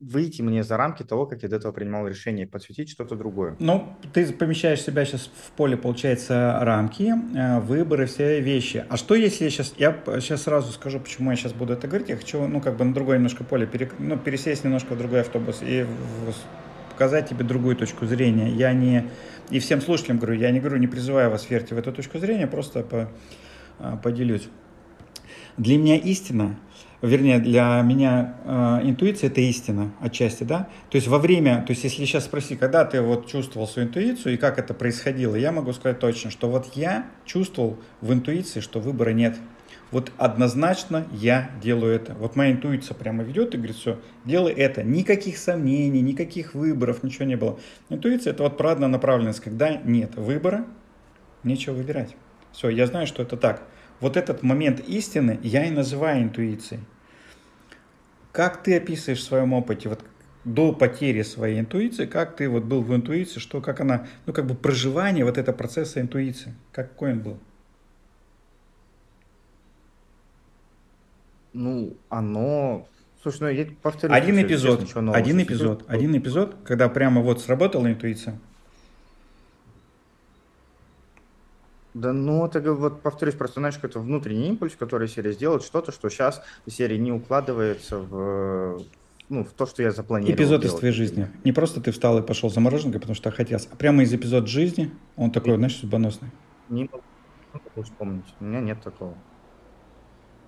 выйти 0.00 0.40
мне 0.40 0.64
за 0.64 0.78
рамки 0.78 1.02
того, 1.02 1.26
как 1.26 1.42
я 1.42 1.48
до 1.48 1.56
этого 1.56 1.72
принимал 1.72 2.08
решение, 2.08 2.46
подсветить 2.46 2.88
что-то 2.88 3.16
другое. 3.16 3.56
Ну, 3.58 3.86
ты 4.14 4.32
помещаешь 4.32 4.80
себя 4.80 5.04
сейчас 5.04 5.26
в 5.26 5.50
поле, 5.52 5.76
получается, 5.76 6.58
рамки, 6.62 7.12
э, 7.36 7.60
выборы, 7.60 8.06
все 8.06 8.40
вещи. 8.40 8.84
А 8.88 8.96
что 8.96 9.14
если 9.14 9.44
я 9.44 9.50
сейчас, 9.50 9.74
я 9.76 10.02
сейчас 10.20 10.42
сразу 10.42 10.72
скажу, 10.72 11.00
почему 11.00 11.30
я 11.30 11.36
сейчас 11.36 11.52
буду 11.52 11.74
это 11.74 11.86
говорить, 11.86 12.08
я 12.08 12.16
хочу, 12.16 12.46
ну, 12.46 12.60
как 12.62 12.76
бы 12.76 12.84
на 12.84 12.94
другое 12.94 13.18
немножко 13.18 13.44
поле, 13.44 13.66
перек, 13.66 13.94
ну, 13.98 14.16
пересесть 14.16 14.64
немножко 14.64 14.94
в 14.94 14.98
другой 14.98 15.20
автобус 15.20 15.58
и 15.60 15.86
показать 16.92 17.28
тебе 17.28 17.44
другую 17.44 17.76
точку 17.76 18.06
зрения. 18.06 18.50
Я 18.50 18.72
не, 18.72 19.06
и 19.50 19.58
всем 19.58 19.82
слушателям 19.82 20.18
говорю, 20.18 20.38
я 20.38 20.50
не 20.50 20.60
говорю, 20.60 20.78
не 20.78 20.86
призываю 20.86 21.30
вас 21.30 21.50
верьте 21.50 21.74
в 21.74 21.78
эту 21.78 21.92
точку 21.92 22.18
зрения, 22.18 22.46
просто 22.46 22.82
по, 22.82 23.10
э, 23.78 23.96
поделюсь. 24.02 24.48
Для 25.58 25.76
меня 25.76 25.96
истина– 25.96 26.58
вернее, 27.02 27.38
для 27.38 27.80
меня 27.82 28.34
э, 28.44 28.80
интуиция 28.84 29.30
это 29.30 29.40
истина 29.40 29.92
отчасти, 30.00 30.44
да. 30.44 30.68
То 30.90 30.96
есть 30.96 31.08
во 31.08 31.18
время, 31.18 31.62
то 31.66 31.72
есть 31.72 31.84
если 31.84 32.04
сейчас 32.04 32.24
спроси, 32.24 32.56
когда 32.56 32.84
ты 32.84 33.00
вот 33.00 33.26
чувствовал 33.26 33.66
свою 33.66 33.88
интуицию 33.88 34.34
и 34.34 34.36
как 34.36 34.58
это 34.58 34.74
происходило, 34.74 35.34
я 35.34 35.52
могу 35.52 35.72
сказать 35.72 35.98
точно, 35.98 36.30
что 36.30 36.48
вот 36.48 36.72
я 36.74 37.06
чувствовал 37.24 37.78
в 38.00 38.12
интуиции, 38.12 38.60
что 38.60 38.80
выбора 38.80 39.10
нет. 39.10 39.36
Вот 39.90 40.12
однозначно 40.18 41.06
я 41.10 41.50
делаю 41.60 41.94
это. 41.94 42.14
Вот 42.14 42.36
моя 42.36 42.52
интуиция 42.52 42.94
прямо 42.94 43.24
ведет 43.24 43.54
и 43.54 43.56
говорит, 43.56 43.76
все, 43.76 43.98
делай 44.24 44.52
это. 44.52 44.84
Никаких 44.84 45.36
сомнений, 45.36 46.00
никаких 46.00 46.54
выборов, 46.54 47.02
ничего 47.02 47.24
не 47.24 47.36
было. 47.36 47.58
Интуиция 47.88 48.32
это 48.32 48.44
вот 48.44 48.56
про 48.56 48.76
направленность, 48.76 49.40
когда 49.40 49.76
нет 49.76 50.14
выбора, 50.14 50.64
нечего 51.42 51.74
выбирать. 51.74 52.14
Все, 52.52 52.68
я 52.68 52.86
знаю, 52.86 53.06
что 53.06 53.22
это 53.22 53.36
так 53.36 53.64
вот 54.00 54.16
этот 54.16 54.42
момент 54.42 54.80
истины 54.80 55.38
я 55.42 55.64
и 55.64 55.70
называю 55.70 56.22
интуицией. 56.22 56.82
Как 58.32 58.62
ты 58.62 58.76
описываешь 58.76 59.20
в 59.20 59.24
своем 59.24 59.52
опыте, 59.52 59.88
вот 59.88 60.04
до 60.44 60.72
потери 60.72 61.22
своей 61.22 61.60
интуиции, 61.60 62.06
как 62.06 62.36
ты 62.36 62.48
вот 62.48 62.64
был 62.64 62.82
в 62.82 62.94
интуиции, 62.94 63.40
что 63.40 63.60
как 63.60 63.80
она, 63.80 64.06
ну 64.26 64.32
как 64.32 64.46
бы 64.46 64.54
проживание 64.54 65.24
вот 65.24 65.36
этого 65.36 65.54
процесса 65.54 66.00
интуиции, 66.00 66.54
какой 66.72 67.12
он 67.12 67.20
был? 67.20 67.38
Ну, 71.52 71.96
оно 72.08 72.86
Слушай, 73.22 73.40
ну 73.40 73.48
я 73.48 73.66
повторюсь. 73.82 74.16
Один 74.16 74.40
эпизод, 74.40 74.96
один 75.12 75.42
эпизод, 75.42 75.84
один 75.88 76.16
эпизод, 76.16 76.56
когда 76.64 76.88
прямо 76.88 77.20
вот 77.20 77.40
сработала 77.40 77.86
интуиция. 77.90 78.38
Да, 81.94 82.12
ну, 82.12 82.46
это 82.46 82.60
вот 82.72 83.02
повторюсь, 83.02 83.34
просто 83.34 83.60
знаешь, 83.60 83.74
какой-то 83.74 83.98
внутренний 83.98 84.48
импульс, 84.48 84.76
который 84.76 85.08
серия 85.08 85.32
сделает 85.32 85.64
что-то, 85.64 85.90
что 85.90 86.08
сейчас 86.08 86.42
в 86.64 86.70
серии 86.70 86.96
не 86.96 87.10
укладывается 87.10 87.98
в, 87.98 88.82
ну, 89.28 89.44
в 89.44 89.50
то, 89.50 89.66
что 89.66 89.82
я 89.82 89.90
запланировал. 89.90 90.36
Эпизод 90.36 90.64
из 90.64 90.74
твоей 90.74 90.94
жизни. 90.94 91.28
Не 91.42 91.52
просто 91.52 91.80
ты 91.80 91.90
встал 91.90 92.18
и 92.18 92.22
пошел 92.22 92.48
за 92.48 92.60
мороженкой, 92.60 93.00
потому 93.00 93.16
что 93.16 93.30
хотелось, 93.32 93.68
а 93.72 93.76
прямо 93.76 94.04
из 94.04 94.14
эпизод 94.14 94.46
жизни, 94.46 94.92
он 95.16 95.32
такой, 95.32 95.54
и... 95.54 95.56
знаешь, 95.56 95.76
судьбоносный. 95.76 96.28
Не 96.68 96.88
могу 97.52 97.82
вспомнить. 97.82 98.26
У 98.38 98.44
меня 98.44 98.60
нет 98.60 98.80
такого. 98.82 99.16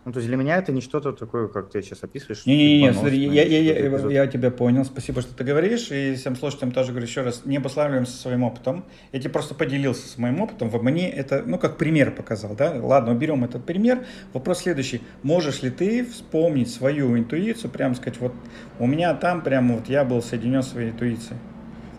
Ну, 0.04 0.10
то 0.10 0.18
есть 0.18 0.26
для 0.26 0.36
меня 0.36 0.56
это 0.56 0.72
не 0.72 0.80
что-то 0.80 1.12
такое, 1.12 1.46
как 1.46 1.70
ты 1.70 1.80
сейчас 1.80 2.02
описываешь. 2.02 2.44
Не-не-не, 2.44 2.92
смотри, 2.92 3.18
я, 3.18 3.44
я, 3.44 3.60
я, 3.60 4.10
я 4.10 4.26
тебя 4.26 4.50
понял, 4.50 4.84
спасибо, 4.84 5.22
что 5.22 5.32
ты 5.32 5.44
говоришь, 5.44 5.92
и 5.92 6.16
всем 6.16 6.34
слушателям 6.34 6.72
тоже 6.72 6.90
говорю 6.90 7.06
еще 7.06 7.22
раз, 7.22 7.42
не 7.44 7.58
обуславливаемся 7.58 8.16
своим 8.16 8.42
опытом. 8.42 8.84
Я 9.12 9.20
тебе 9.20 9.30
просто 9.30 9.54
поделился 9.54 10.08
с 10.08 10.18
моим 10.18 10.40
опытом, 10.40 10.70
в 10.70 10.82
мне 10.82 11.08
это, 11.08 11.44
ну, 11.46 11.56
как 11.56 11.78
пример 11.78 12.10
показал, 12.10 12.56
да? 12.56 12.72
Ладно, 12.82 13.12
уберем 13.12 13.44
этот 13.44 13.64
пример. 13.64 14.04
Вопрос 14.32 14.62
следующий, 14.62 15.02
можешь 15.22 15.62
ли 15.62 15.70
ты 15.70 16.04
вспомнить 16.04 16.68
свою 16.68 17.16
интуицию, 17.16 17.70
прямо 17.70 17.94
сказать, 17.94 18.18
вот 18.18 18.34
у 18.80 18.88
меня 18.88 19.14
там 19.14 19.40
прямо 19.40 19.76
вот 19.76 19.88
я 19.88 20.04
был 20.04 20.20
соединен 20.20 20.64
своей 20.64 20.90
интуицией, 20.90 21.38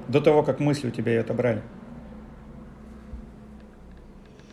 до 0.09 0.19
того, 0.19 0.43
как 0.43 0.59
мысли 0.59 0.89
у 0.89 0.91
тебя 0.91 1.13
ее 1.13 1.21
отобрали? 1.21 1.61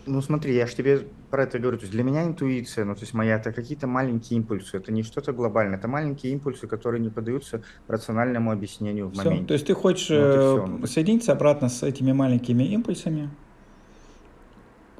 Ну, 0.07 0.23
смотри, 0.23 0.55
я 0.55 0.69
же 0.69 0.77
тебе 0.77 1.03
про 1.31 1.45
это 1.45 1.59
говорю. 1.59 1.79
То 1.79 1.83
есть 1.83 1.93
для 1.93 2.03
меня 2.03 2.25
интуиция, 2.25 2.85
ну, 2.85 2.95
то 2.95 3.01
есть 3.03 3.15
моя, 3.15 3.37
это 3.37 3.53
какие-то 3.53 3.87
маленькие 3.87 4.39
импульсы. 4.39 4.77
Это 4.77 4.93
не 4.93 5.03
что-то 5.03 5.33
глобальное. 5.33 5.79
Это 5.79 5.89
маленькие 5.89 6.33
импульсы, 6.33 6.67
которые 6.67 7.01
не 7.01 7.11
поддаются 7.11 7.63
рациональному 7.89 8.51
объяснению 8.51 9.09
в 9.09 9.13
все. 9.13 9.45
То 9.45 9.55
есть 9.55 9.67
ты 9.67 9.75
хочешь 9.75 10.11
вот 10.11 10.85
э, 10.85 10.87
соединиться 10.87 11.33
обратно 11.33 11.69
с 11.69 11.83
этими 11.83 12.13
маленькими 12.13 12.65
импульсами 12.65 13.31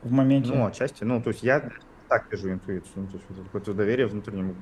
в 0.03 0.11
моменте? 0.13 0.53
Ну, 0.53 0.67
отчасти. 0.67 1.05
Ну, 1.05 1.21
то 1.21 1.31
есть 1.31 1.43
я 1.43 1.71
так 2.09 2.31
вижу 2.31 2.51
интуицию. 2.51 2.93
Ну, 2.97 3.07
то 3.07 3.15
есть 3.15 3.25
вот 3.29 3.45
какое-то 3.45 3.75
доверие 3.75 4.07
внутреннему 4.07 4.55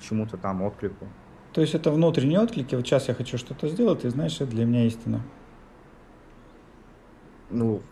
чему-то 0.00 0.36
там, 0.36 0.62
отклику. 0.62 1.06
То 1.52 1.60
есть 1.60 1.74
это 1.74 1.90
внутренние 1.90 2.40
отклики. 2.40 2.74
Вот 2.74 2.86
сейчас 2.86 3.08
я 3.08 3.14
хочу 3.14 3.38
что-то 3.38 3.68
сделать, 3.68 4.04
и 4.04 4.08
знаешь, 4.08 4.40
это 4.40 4.46
для 4.46 4.64
меня 4.64 4.86
истина. 4.86 5.22
Ну, 7.50 7.82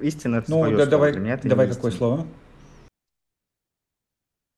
истина 0.00 0.36
это 0.36 0.50
Ну, 0.50 0.76
да, 0.76 0.86
давай, 0.86 1.12
Для 1.12 1.20
меня 1.20 1.34
это 1.34 1.48
давай 1.48 1.68
какое 1.68 1.92
слово? 1.92 2.26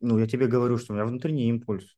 Ну, 0.00 0.18
я 0.18 0.26
тебе 0.26 0.46
говорю, 0.46 0.78
что 0.78 0.92
у 0.92 0.96
меня 0.96 1.04
внутренний 1.04 1.48
импульс. 1.48 1.96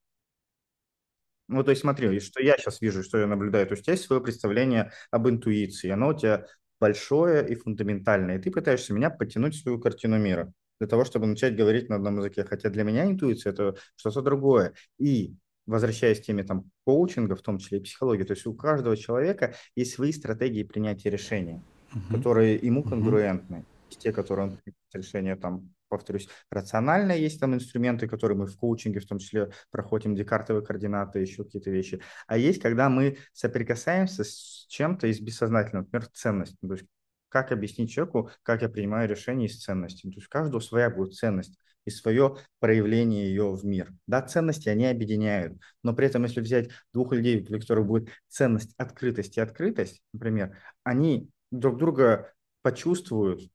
Ну, 1.48 1.62
то 1.62 1.70
есть 1.70 1.82
смотри, 1.82 2.18
что 2.20 2.42
я 2.42 2.56
сейчас 2.56 2.80
вижу, 2.80 3.02
что 3.02 3.18
я 3.18 3.26
наблюдаю. 3.26 3.66
То 3.66 3.72
есть 3.72 3.82
у 3.82 3.84
тебя 3.84 3.92
есть 3.94 4.04
свое 4.04 4.22
представление 4.22 4.92
об 5.10 5.28
интуиции, 5.28 5.90
оно 5.90 6.08
у 6.08 6.14
тебя 6.14 6.46
большое 6.80 7.48
и 7.48 7.54
фундаментальное, 7.54 8.38
и 8.38 8.40
ты 8.40 8.50
пытаешься 8.50 8.92
меня 8.92 9.10
подтянуть 9.10 9.54
в 9.54 9.62
свою 9.62 9.78
картину 9.78 10.18
мира 10.18 10.52
для 10.80 10.88
того, 10.88 11.04
чтобы 11.04 11.26
начать 11.26 11.54
говорить 11.54 11.88
на 11.88 11.96
одном 11.96 12.18
языке. 12.18 12.44
Хотя 12.44 12.70
для 12.70 12.84
меня 12.84 13.04
интуиция– 13.04 13.52
это 13.52 13.76
что-то 13.96 14.22
другое. 14.22 14.72
И 14.98 15.36
возвращаясь 15.66 16.20
к 16.20 16.24
теме 16.24 16.42
там, 16.42 16.70
коучинга, 16.84 17.36
в 17.36 17.42
том 17.42 17.58
числе 17.58 17.78
и 17.78 17.82
психологии, 17.82 18.24
то 18.24 18.32
есть 18.32 18.46
у 18.46 18.54
каждого 18.54 18.96
человека 18.96 19.54
есть 19.76 19.94
свои 19.94 20.12
стратегии 20.12 20.64
принятия 20.64 21.10
решения 21.10 21.62
uh-huh. 21.94 22.16
которые 22.16 22.56
ему 22.56 22.82
конгруентны. 22.82 23.64
Uh-huh. 23.90 23.98
Те, 23.98 24.12
которые 24.12 24.48
он 24.48 24.58
решение 24.92 25.36
там, 25.36 25.70
повторюсь, 25.98 26.28
рационально 26.50 27.12
есть 27.12 27.40
там 27.40 27.54
инструменты, 27.54 28.08
которые 28.08 28.36
мы 28.38 28.46
в 28.46 28.56
коучинге 28.56 29.00
в 29.00 29.06
том 29.06 29.18
числе 29.18 29.50
проходим, 29.70 30.14
декартовые 30.14 30.64
координаты, 30.64 31.20
еще 31.20 31.44
какие-то 31.44 31.70
вещи. 31.70 32.00
А 32.26 32.36
есть, 32.36 32.60
когда 32.60 32.88
мы 32.88 33.18
соприкасаемся 33.32 34.24
с 34.24 34.66
чем-то 34.68 35.06
из 35.06 35.20
бессознательного, 35.20 35.84
например, 35.84 36.08
ценность. 36.12 36.56
То 36.60 36.72
есть 36.72 36.86
как 37.28 37.50
объяснить 37.50 37.90
человеку, 37.90 38.30
как 38.42 38.62
я 38.62 38.68
принимаю 38.68 39.08
решение 39.08 39.48
из 39.48 39.58
ценности. 39.58 40.02
То 40.02 40.16
есть 40.16 40.26
у 40.26 40.30
каждого 40.30 40.60
своя 40.60 40.90
будет 40.90 41.14
ценность 41.14 41.58
и 41.84 41.90
свое 41.90 42.36
проявление 42.60 43.26
ее 43.26 43.52
в 43.54 43.64
мир. 43.64 43.92
Да, 44.06 44.22
ценности 44.22 44.68
они 44.68 44.86
объединяют, 44.86 45.58
но 45.82 45.94
при 45.94 46.06
этом, 46.06 46.22
если 46.24 46.40
взять 46.40 46.70
двух 46.92 47.12
людей, 47.12 47.44
у 47.48 47.58
которых 47.58 47.86
будет 47.86 48.08
ценность 48.28 48.74
открытость 48.76 49.36
и 49.36 49.40
открытость, 49.40 50.02
например, 50.12 50.56
они 50.84 51.30
друг 51.50 51.78
друга 51.78 52.32
почувствуют, 52.62 53.50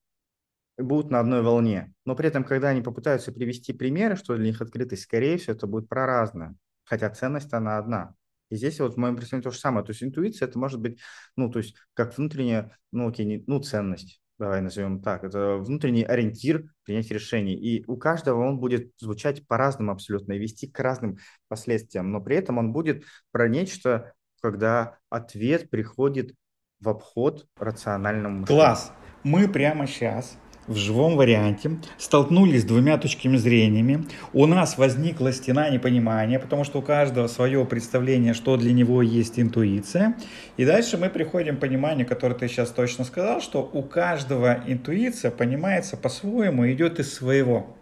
будут 0.77 1.12
на 1.12 1.19
одной 1.19 1.41
волне. 1.41 1.93
Но 2.05 2.15
при 2.15 2.27
этом, 2.27 2.43
когда 2.43 2.69
они 2.69 2.81
попытаются 2.81 3.31
привести 3.31 3.74
примеры, 3.74 4.15
что 4.15 4.36
для 4.36 4.46
них 4.46 4.62
открытость, 4.62 5.03
скорее 5.03 5.38
всего, 5.38 5.53
это 5.53 5.67
будет 5.67 5.89
про 5.89 6.05
разное. 6.05 6.55
Хотя 6.84 7.10
ценность 7.10 7.53
она 7.53 7.77
одна. 7.77 8.13
И 8.50 8.55
здесь 8.55 8.79
вот 8.79 8.93
в 8.93 8.98
моем 8.98 9.15
представлении 9.15 9.43
то 9.43 9.51
же 9.51 9.60
самое. 9.60 9.86
То 9.86 9.91
есть 9.91 10.03
интуиция 10.03 10.48
это 10.48 10.57
может 10.57 10.79
быть, 10.79 11.00
ну, 11.36 11.50
то 11.50 11.60
есть 11.60 11.75
как 11.93 12.17
внутренняя, 12.17 12.72
ну, 12.91 13.10
окей, 13.10 13.25
не, 13.25 13.43
ну, 13.46 13.60
ценность, 13.60 14.22
давай 14.39 14.62
назовем 14.62 15.01
так, 15.01 15.24
это 15.24 15.57
внутренний 15.57 16.03
ориентир 16.03 16.65
принять 16.84 17.12
решений. 17.12 17.55
И 17.55 17.84
у 17.88 17.98
каждого 17.98 18.48
он 18.48 18.60
будет 18.60 18.91
звучать 18.98 19.46
по-разному 19.48 19.91
абсолютно 19.91 20.34
и 20.34 20.39
вести 20.39 20.67
к 20.67 20.79
разным 20.79 21.17
последствиям. 21.50 22.12
Но 22.12 22.22
при 22.22 22.38
этом 22.38 22.57
он 22.57 22.72
будет 22.72 23.03
про 23.31 23.50
нечто, 23.50 24.13
когда 24.41 24.98
ответ 25.10 25.69
приходит 25.69 26.34
в 26.79 26.89
обход 26.89 27.48
рациональному. 27.57 28.46
Класс. 28.46 28.93
Мы 29.24 29.50
прямо 29.50 29.88
сейчас 29.88 30.38
в 30.67 30.75
живом 30.75 31.15
варианте, 31.15 31.77
столкнулись 31.97 32.62
с 32.62 32.65
двумя 32.65 32.97
точками 32.97 33.38
зрения, 33.38 34.03
у 34.33 34.45
нас 34.45 34.77
возникла 34.77 35.31
стена 35.31 35.69
непонимания, 35.69 36.39
потому 36.39 36.63
что 36.63 36.79
у 36.79 36.81
каждого 36.81 37.27
свое 37.27 37.65
представление, 37.65 38.33
что 38.33 38.57
для 38.57 38.74
него 38.74 39.01
есть 39.01 39.39
интуиция. 39.39 40.15
И 40.57 40.65
дальше 40.65 40.97
мы 40.97 41.09
приходим 41.09 41.57
к 41.57 41.62
пониманию, 41.62 42.05
которое 42.05 42.36
ты 42.36 42.47
сейчас 42.47 42.69
точно 42.69 43.05
сказал, 43.05 43.41
что 43.41 43.67
у 43.74 43.81
каждого 43.81 44.59
интуиция 44.67 45.31
понимается 45.31 45.97
по-своему, 45.97 46.69
идет 46.69 47.00
из 47.00 47.13
своего. 47.13 47.75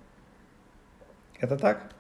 Это 1.40 1.58
так? 1.58 1.92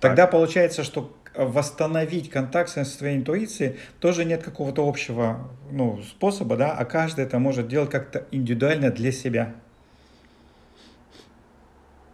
Тогда 0.00 0.26
получается, 0.26 0.82
что 0.82 1.14
восстановить 1.46 2.30
контакт 2.30 2.70
со 2.70 2.84
своей 2.84 3.16
интуицией 3.16 3.78
тоже 3.98 4.24
нет 4.24 4.42
какого-то 4.42 4.86
общего 4.86 5.48
ну, 5.70 6.02
способа, 6.02 6.56
да, 6.56 6.72
а 6.72 6.84
каждый 6.84 7.24
это 7.24 7.38
может 7.38 7.68
делать 7.68 7.90
как-то 7.90 8.26
индивидуально 8.30 8.90
для 8.90 9.12
себя. 9.12 9.54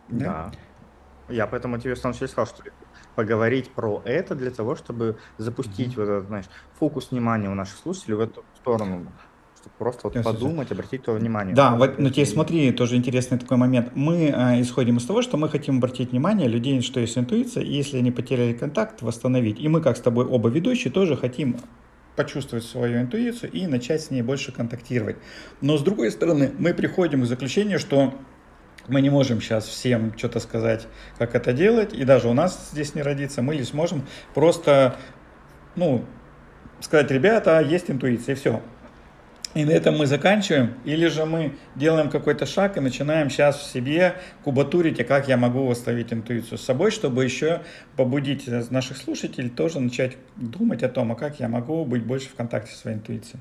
Да. 0.08 0.52
да. 1.28 1.34
Я 1.34 1.46
поэтому 1.46 1.78
тебе 1.78 1.96
сначала 1.96 2.28
сказал, 2.28 2.46
что 2.46 2.62
поговорить 3.16 3.70
про 3.70 4.02
это 4.04 4.34
для 4.34 4.50
того, 4.50 4.76
чтобы 4.76 5.18
запустить 5.38 5.94
mm-hmm. 5.94 5.96
вот 5.96 6.08
этот, 6.08 6.26
знаешь, 6.26 6.46
фокус 6.78 7.10
внимания 7.10 7.48
у 7.48 7.54
наших 7.54 7.78
слушателей 7.78 8.16
в 8.16 8.20
эту 8.20 8.44
сторону 8.56 9.06
просто 9.78 10.08
вот 10.08 10.22
подумать, 10.22 10.70
обратить 10.72 11.02
то 11.04 11.12
внимание. 11.12 11.54
Да, 11.54 11.76
вот, 11.76 11.98
но 11.98 12.10
тебе 12.10 12.26
смотри, 12.26 12.72
тоже 12.72 12.96
интересный 12.96 13.38
такой 13.38 13.56
момент. 13.56 13.92
Мы 13.94 14.32
э, 14.34 14.60
исходим 14.60 14.96
из 14.98 15.04
того, 15.04 15.22
что 15.22 15.36
мы 15.36 15.48
хотим 15.48 15.78
обратить 15.78 16.12
внимание 16.12 16.48
людей, 16.48 16.80
что 16.82 17.00
есть 17.00 17.16
интуиция, 17.18 17.62
и 17.62 17.72
если 17.72 17.98
они 17.98 18.10
потеряли 18.10 18.52
контакт, 18.52 19.02
восстановить. 19.02 19.60
И 19.60 19.68
мы, 19.68 19.80
как 19.80 19.96
с 19.96 20.00
тобой 20.00 20.24
оба 20.26 20.48
ведущие, 20.48 20.92
тоже 20.92 21.16
хотим 21.16 21.56
почувствовать 22.16 22.64
свою 22.64 23.00
интуицию 23.00 23.52
и 23.52 23.66
начать 23.66 24.02
с 24.02 24.10
ней 24.10 24.22
больше 24.22 24.50
контактировать. 24.50 25.16
Но 25.60 25.76
с 25.76 25.82
другой 25.82 26.10
стороны, 26.10 26.52
мы 26.58 26.74
приходим 26.74 27.22
к 27.22 27.26
заключению, 27.26 27.78
что 27.78 28.14
мы 28.88 29.00
не 29.00 29.10
можем 29.10 29.40
сейчас 29.40 29.66
всем 29.66 30.16
что-то 30.16 30.40
сказать, 30.40 30.86
как 31.18 31.34
это 31.34 31.52
делать, 31.52 31.92
и 31.92 32.04
даже 32.04 32.28
у 32.28 32.32
нас 32.32 32.70
здесь 32.72 32.94
не 32.94 33.02
родится, 33.02 33.42
мы 33.42 33.54
лишь 33.54 33.72
можем 33.72 34.06
просто, 34.34 34.96
ну, 35.74 36.04
сказать, 36.80 37.10
ребята, 37.10 37.60
есть 37.60 37.90
интуиция, 37.90 38.34
и 38.34 38.38
все. 38.38 38.62
И 39.56 39.64
на 39.64 39.70
этом 39.70 39.96
мы 39.96 40.04
заканчиваем, 40.04 40.74
или 40.84 41.06
же 41.06 41.24
мы 41.24 41.56
делаем 41.76 42.10
какой-то 42.10 42.44
шаг 42.44 42.76
и 42.76 42.80
начинаем 42.80 43.30
сейчас 43.30 43.56
в 43.58 43.72
себе 43.72 44.16
кубатурить, 44.44 45.00
а 45.00 45.04
как 45.04 45.28
я 45.28 45.38
могу 45.38 45.66
восстановить 45.66 46.12
интуицию 46.12 46.58
с 46.58 46.60
собой, 46.60 46.90
чтобы 46.90 47.24
еще 47.24 47.62
побудить 47.96 48.46
наших 48.70 48.98
слушателей 48.98 49.48
тоже 49.48 49.80
начать 49.80 50.18
думать 50.36 50.82
о 50.82 50.90
том, 50.90 51.12
а 51.12 51.14
как 51.14 51.40
я 51.40 51.48
могу 51.48 51.86
быть 51.86 52.04
больше 52.04 52.28
в 52.28 52.34
контакте 52.34 52.72
со 52.72 52.80
своей 52.80 52.98
интуицией. 52.98 53.40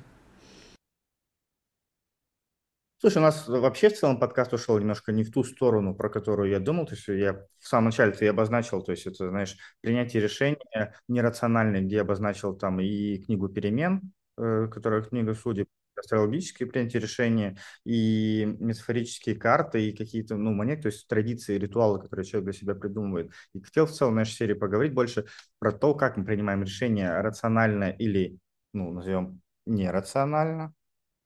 Слушай, 3.02 3.18
у 3.18 3.22
нас 3.22 3.46
вообще 3.50 3.90
в 3.90 3.98
целом 3.98 4.18
подкаст 4.18 4.54
ушел 4.54 4.80
немножко 4.80 5.12
не 5.12 5.26
в 5.26 5.34
ту 5.34 5.44
сторону, 5.44 5.96
про 5.96 6.08
которую 6.08 6.50
я 6.50 6.62
думал. 6.62 6.86
То 6.86 6.96
есть 6.96 7.10
я 7.10 7.46
в 7.60 7.68
самом 7.68 7.88
начале 7.88 8.14
ты 8.14 8.26
обозначил, 8.30 8.82
то 8.82 8.94
есть 8.94 9.06
это, 9.06 9.28
знаешь, 9.32 9.58
принятие 9.82 10.24
решения 10.24 10.96
нерациональное, 11.10 11.82
где 11.82 11.98
я 11.98 12.02
обозначил 12.04 12.56
там 12.56 12.80
и 12.80 13.18
книгу 13.18 13.50
перемен, 13.50 14.14
э, 14.38 14.70
которая 14.72 15.02
книга 15.02 15.34
судеб, 15.34 15.68
астрологические 15.98 16.68
принятия 16.68 17.00
решения, 17.00 17.58
и 17.86 18.46
метафорические 18.60 19.36
карты, 19.36 19.90
и 19.90 19.96
какие-то, 19.96 20.36
ну, 20.36 20.54
монеты, 20.54 20.84
то 20.84 20.88
есть 20.88 21.08
традиции, 21.08 21.58
ритуалы, 21.58 22.02
которые 22.02 22.26
человек 22.26 22.52
для 22.52 22.60
себя 22.60 22.76
придумывает. 22.76 23.32
И 23.54 23.62
хотел 23.62 23.86
в 23.86 23.92
целом 23.92 24.16
нашей 24.16 24.34
серии 24.34 24.54
поговорить 24.54 24.94
больше 24.94 25.26
про 25.60 25.72
то, 25.72 25.96
как 25.96 26.18
мы 26.18 26.26
принимаем 26.26 26.64
решения 26.64 27.22
рационально 27.22 27.90
или, 27.90 28.38
ну, 28.74 28.92
назовем, 28.92 29.42
нерационально. 29.66 30.74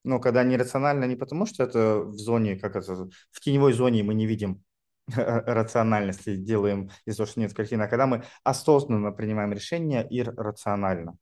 Но 0.04 0.20
когда 0.20 0.44
нерационально 0.44 1.06
не 1.06 1.16
потому, 1.16 1.46
что 1.46 1.64
это 1.64 2.00
в 2.00 2.18
зоне, 2.18 2.58
как 2.58 2.76
это, 2.76 3.10
в 3.32 3.40
теневой 3.42 3.74
зоне 3.74 4.04
мы 4.04 4.14
не 4.14 4.26
видим 4.26 4.64
рациональности, 5.08 6.36
делаем 6.36 6.90
из-за 7.06 7.18
того, 7.18 7.28
что 7.28 7.40
нет 7.42 7.54
картины, 7.54 7.84
а 7.84 7.88
когда 7.88 8.08
мы 8.08 8.24
осознанно 8.44 9.12
принимаем 9.12 9.52
решения 9.52 10.06
иррационально 10.10 11.18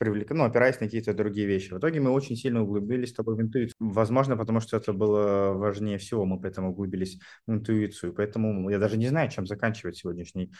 привлек... 0.00 0.30
ну, 0.30 0.44
опираясь 0.44 0.80
на 0.80 0.86
какие-то 0.86 1.12
другие 1.12 1.46
вещи. 1.46 1.74
В 1.74 1.78
итоге 1.78 2.00
мы 2.00 2.10
очень 2.10 2.34
сильно 2.34 2.62
углубились 2.62 3.10
с 3.10 3.12
тобой 3.12 3.36
в 3.36 3.42
интуицию. 3.42 3.76
Возможно, 3.78 4.34
потому 4.34 4.60
что 4.60 4.78
это 4.78 4.94
было 4.94 5.52
важнее 5.52 5.98
всего, 5.98 6.24
мы 6.24 6.40
поэтому 6.40 6.70
углубились 6.70 7.20
в 7.46 7.52
интуицию. 7.52 8.14
Поэтому 8.14 8.70
я 8.70 8.78
даже 8.78 8.96
не 8.96 9.08
знаю, 9.08 9.30
чем 9.30 9.46
заканчивать 9.46 9.98
сегодняшний 9.98 10.50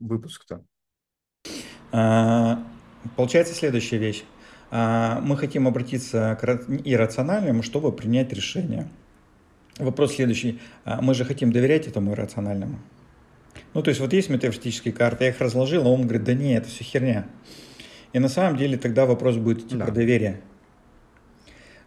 выпуск-то. 0.00 0.64
А, 1.92 2.64
получается 3.14 3.54
следующая 3.54 3.98
вещь. 3.98 4.24
А, 4.70 5.20
мы 5.20 5.36
хотим 5.36 5.68
обратиться 5.68 6.38
к 6.40 6.64
иррациональному, 6.84 7.62
чтобы 7.62 7.92
принять 7.92 8.32
решение. 8.32 8.88
Вопрос 9.78 10.14
следующий. 10.14 10.60
А, 10.86 11.02
мы 11.02 11.12
же 11.12 11.26
хотим 11.26 11.52
доверять 11.52 11.86
этому 11.86 12.12
иррациональному. 12.12 12.78
Ну, 13.74 13.82
то 13.82 13.90
есть 13.90 14.00
вот 14.00 14.14
есть 14.14 14.30
метафизические 14.30 14.94
карты, 14.94 15.24
я 15.24 15.30
их 15.30 15.40
разложил, 15.42 15.86
а 15.86 15.90
он 15.90 16.04
говорит, 16.04 16.24
да 16.24 16.32
не, 16.32 16.54
это 16.54 16.68
все 16.68 16.84
херня. 16.84 17.26
И 18.12 18.18
на 18.18 18.28
самом 18.28 18.56
деле 18.56 18.76
тогда 18.76 19.06
вопрос 19.06 19.36
будет 19.36 19.66
идти 19.66 19.76
да. 19.76 19.86
про 19.86 19.92
доверие. 19.92 20.40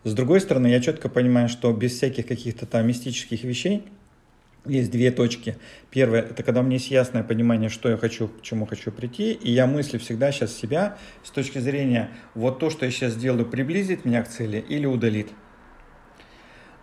С 0.04 0.14
другой 0.14 0.42
стороны, 0.42 0.68
я 0.68 0.80
четко 0.80 1.10
понимаю, 1.10 1.48
что 1.48 1.72
без 1.74 1.94
всяких 1.94 2.28
каких-то 2.28 2.66
там 2.66 2.88
мистических 2.88 3.44
вещей 3.44 3.84
есть 4.66 4.92
две 4.92 5.12
точки. 5.12 5.58
Первое, 5.90 6.22
это 6.22 6.44
когда 6.44 6.62
у 6.62 6.64
меня 6.64 6.76
есть 6.76 6.92
ясное 6.92 7.24
понимание, 7.24 7.70
что 7.70 7.90
я 7.90 7.98
хочу, 7.98 8.28
к 8.28 8.42
чему 8.42 8.66
хочу 8.66 8.92
прийти, 8.92 9.32
и 9.34 9.52
я 9.52 9.66
мыслю 9.66 10.00
всегда 10.00 10.32
сейчас 10.32 10.56
себя 10.56 10.98
с 11.24 11.32
точки 11.32 11.60
зрения, 11.60 12.10
вот 12.36 12.60
то, 12.60 12.70
что 12.70 12.86
я 12.86 12.92
сейчас 12.92 13.14
сделаю, 13.14 13.46
приблизит 13.46 14.06
меня 14.06 14.24
к 14.24 14.28
цели 14.28 14.64
или 14.70 14.86
удалит. 14.86 15.30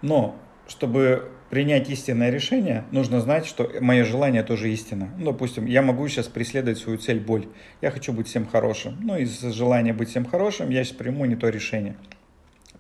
Но 0.02 0.40
чтобы 0.68 1.30
принять 1.50 1.88
истинное 1.88 2.30
решение, 2.30 2.84
нужно 2.92 3.20
знать, 3.20 3.46
что 3.46 3.70
мое 3.80 4.04
желание 4.04 4.42
тоже 4.42 4.70
истина. 4.70 5.10
Ну, 5.18 5.32
допустим, 5.32 5.66
я 5.66 5.82
могу 5.82 6.06
сейчас 6.08 6.28
преследовать 6.28 6.78
свою 6.78 6.98
цель 6.98 7.18
боль. 7.18 7.46
Я 7.80 7.90
хочу 7.90 8.12
быть 8.12 8.28
всем 8.28 8.46
хорошим. 8.46 8.96
Ну, 9.00 9.16
из 9.16 9.40
желания 9.40 9.92
быть 9.92 10.10
всем 10.10 10.24
хорошим 10.26 10.70
я 10.70 10.84
сейчас 10.84 10.96
приму 10.96 11.24
не 11.24 11.36
то 11.36 11.48
решение. 11.48 11.96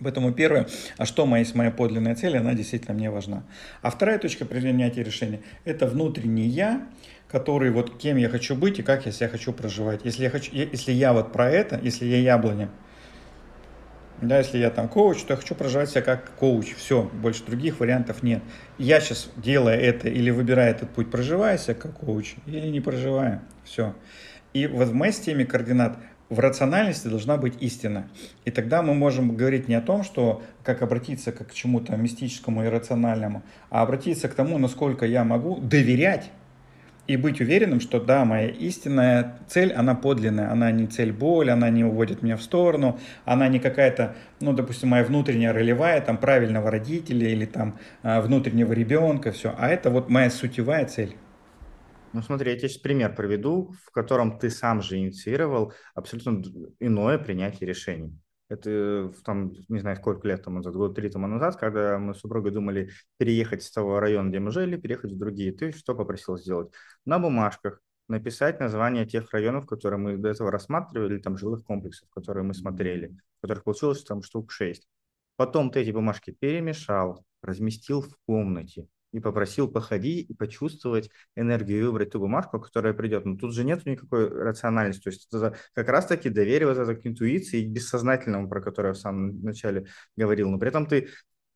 Поэтому 0.00 0.32
первое, 0.32 0.68
а 0.96 1.06
что 1.06 1.26
моя, 1.26 1.42
есть 1.42 1.56
моя 1.56 1.70
подлинная 1.72 2.14
цель, 2.14 2.36
она 2.36 2.54
действительно 2.54 2.94
мне 2.94 3.10
важна. 3.10 3.42
А 3.82 3.90
вторая 3.90 4.18
точка 4.18 4.44
принятия 4.44 5.02
решения– 5.02 5.40
это 5.64 5.86
внутренний 5.86 6.46
я, 6.46 6.86
который 7.26 7.70
вот 7.70 7.98
кем 7.98 8.16
я 8.16 8.28
хочу 8.28 8.54
быть 8.54 8.78
и 8.78 8.82
как 8.82 9.06
я 9.06 9.12
себя 9.12 9.28
хочу 9.28 9.52
проживать. 9.52 10.02
Если 10.04 10.22
я, 10.22 10.30
хочу, 10.30 10.52
если 10.54 10.92
я 10.92 11.12
вот 11.12 11.32
про 11.32 11.50
это, 11.50 11.80
если 11.82 12.06
я 12.06 12.18
яблоня, 12.18 12.68
да, 14.20 14.38
если 14.38 14.58
я 14.58 14.70
там 14.70 14.88
коуч, 14.88 15.22
то 15.22 15.34
я 15.34 15.36
хочу 15.36 15.54
проживать 15.54 15.90
себя 15.90 16.02
как 16.02 16.30
коуч. 16.36 16.74
Все, 16.74 17.02
больше 17.02 17.44
других 17.44 17.80
вариантов 17.80 18.22
нет. 18.22 18.42
Я 18.76 19.00
сейчас, 19.00 19.30
делая 19.36 19.76
это 19.76 20.08
или 20.08 20.30
выбирая 20.30 20.70
этот 20.70 20.90
путь, 20.90 21.10
проживаю 21.10 21.58
себя 21.58 21.74
как 21.74 21.94
коуч 21.94 22.34
или 22.46 22.66
не 22.68 22.80
проживаю. 22.80 23.40
Все. 23.64 23.94
И 24.54 24.66
вот 24.66 24.88
в 24.88 24.94
моей 24.94 25.12
системе 25.12 25.44
координат 25.44 25.98
в 26.28 26.40
рациональности 26.40 27.08
должна 27.08 27.36
быть 27.36 27.54
истина. 27.60 28.08
И 28.44 28.50
тогда 28.50 28.82
мы 28.82 28.94
можем 28.94 29.34
говорить 29.36 29.68
не 29.68 29.74
о 29.74 29.80
том, 29.80 30.02
что 30.02 30.42
как 30.62 30.82
обратиться 30.82 31.32
к 31.32 31.52
чему-то 31.54 31.96
мистическому 31.96 32.64
и 32.64 32.68
рациональному, 32.68 33.42
а 33.70 33.82
обратиться 33.82 34.28
к 34.28 34.34
тому, 34.34 34.58
насколько 34.58 35.06
я 35.06 35.24
могу 35.24 35.58
доверять 35.58 36.30
и 37.08 37.16
быть 37.16 37.40
уверенным, 37.40 37.80
что 37.80 38.00
да, 38.00 38.24
моя 38.26 38.48
истинная 38.48 39.40
цель, 39.48 39.72
она 39.72 39.94
подлинная, 39.94 40.52
она 40.52 40.70
не 40.70 40.86
цель 40.86 41.10
боль, 41.10 41.50
она 41.50 41.70
не 41.70 41.82
уводит 41.82 42.22
меня 42.22 42.36
в 42.36 42.42
сторону, 42.42 43.00
она 43.24 43.48
не 43.48 43.58
какая-то, 43.58 44.14
ну, 44.40 44.52
допустим, 44.52 44.90
моя 44.90 45.04
внутренняя 45.04 45.54
ролевая, 45.54 46.02
там, 46.02 46.18
правильного 46.18 46.70
родителя 46.70 47.28
или 47.28 47.46
там 47.46 47.78
а, 48.02 48.20
внутреннего 48.20 48.74
ребенка, 48.74 49.32
все, 49.32 49.54
а 49.56 49.68
это 49.68 49.88
вот 49.90 50.10
моя 50.10 50.28
сутевая 50.28 50.86
цель. 50.86 51.16
Ну 52.12 52.20
смотри, 52.20 52.52
я 52.52 52.58
тебе 52.58 52.68
сейчас 52.68 52.82
пример 52.82 53.14
приведу, 53.14 53.74
в 53.86 53.90
котором 53.90 54.38
ты 54.38 54.50
сам 54.50 54.82
же 54.82 54.98
инициировал 54.98 55.72
абсолютно 55.94 56.42
иное 56.78 57.16
принятие 57.18 57.68
решений. 57.68 58.18
Это 58.48 59.12
там, 59.24 59.52
не 59.68 59.78
знаю, 59.78 59.96
сколько 59.96 60.26
лет 60.26 60.42
тому 60.42 60.58
назад, 60.58 60.74
год 60.74 60.94
три 60.94 61.10
тому 61.10 61.26
назад, 61.26 61.56
когда 61.56 61.98
мы 61.98 62.14
с 62.14 62.18
супругой 62.18 62.50
думали 62.50 62.90
переехать 63.18 63.62
с 63.62 63.70
того 63.70 64.00
района, 64.00 64.30
где 64.30 64.40
мы 64.40 64.50
жили, 64.50 64.76
переехать 64.76 65.12
в 65.12 65.18
другие. 65.18 65.52
Ты 65.52 65.72
что 65.72 65.94
попросил 65.94 66.38
сделать? 66.38 66.72
На 67.04 67.18
бумажках 67.18 67.82
написать 68.08 68.58
название 68.58 69.06
тех 69.06 69.30
районов, 69.32 69.66
которые 69.66 69.98
мы 69.98 70.16
до 70.16 70.30
этого 70.30 70.50
рассматривали, 70.50 71.18
там 71.18 71.36
жилых 71.36 71.62
комплексов, 71.62 72.08
которые 72.08 72.42
мы 72.42 72.54
смотрели, 72.54 73.16
которых 73.42 73.64
получилось 73.64 74.02
там 74.02 74.22
штук 74.22 74.50
шесть. 74.50 74.88
Потом 75.36 75.70
ты 75.70 75.80
эти 75.80 75.90
бумажки 75.90 76.30
перемешал, 76.30 77.24
разместил 77.42 78.00
в 78.00 78.16
комнате, 78.26 78.88
и 79.12 79.20
попросил 79.20 79.68
походить 79.68 80.30
и 80.30 80.34
почувствовать 80.34 81.10
энергию 81.36 81.78
и 81.78 81.82
выбрать 81.82 82.10
ту 82.10 82.20
бумажку, 82.20 82.60
которая 82.60 82.92
придет. 82.92 83.24
Но 83.24 83.36
тут 83.36 83.54
же 83.54 83.64
нет 83.64 83.86
никакой 83.86 84.28
рациональности. 84.28 85.02
То 85.02 85.10
есть 85.10 85.28
это 85.32 85.56
как 85.74 85.88
раз-таки 85.88 86.28
доверие 86.28 86.72
вот 86.72 86.98
к 86.98 87.06
интуиции 87.06 87.62
и 87.62 87.66
бессознательному, 87.66 88.48
про 88.48 88.60
которое 88.60 88.88
я 88.88 88.94
в 88.94 88.98
самом 88.98 89.40
начале 89.42 89.86
говорил. 90.16 90.50
Но 90.50 90.58
при 90.58 90.68
этом 90.68 90.86
ты 90.86 91.08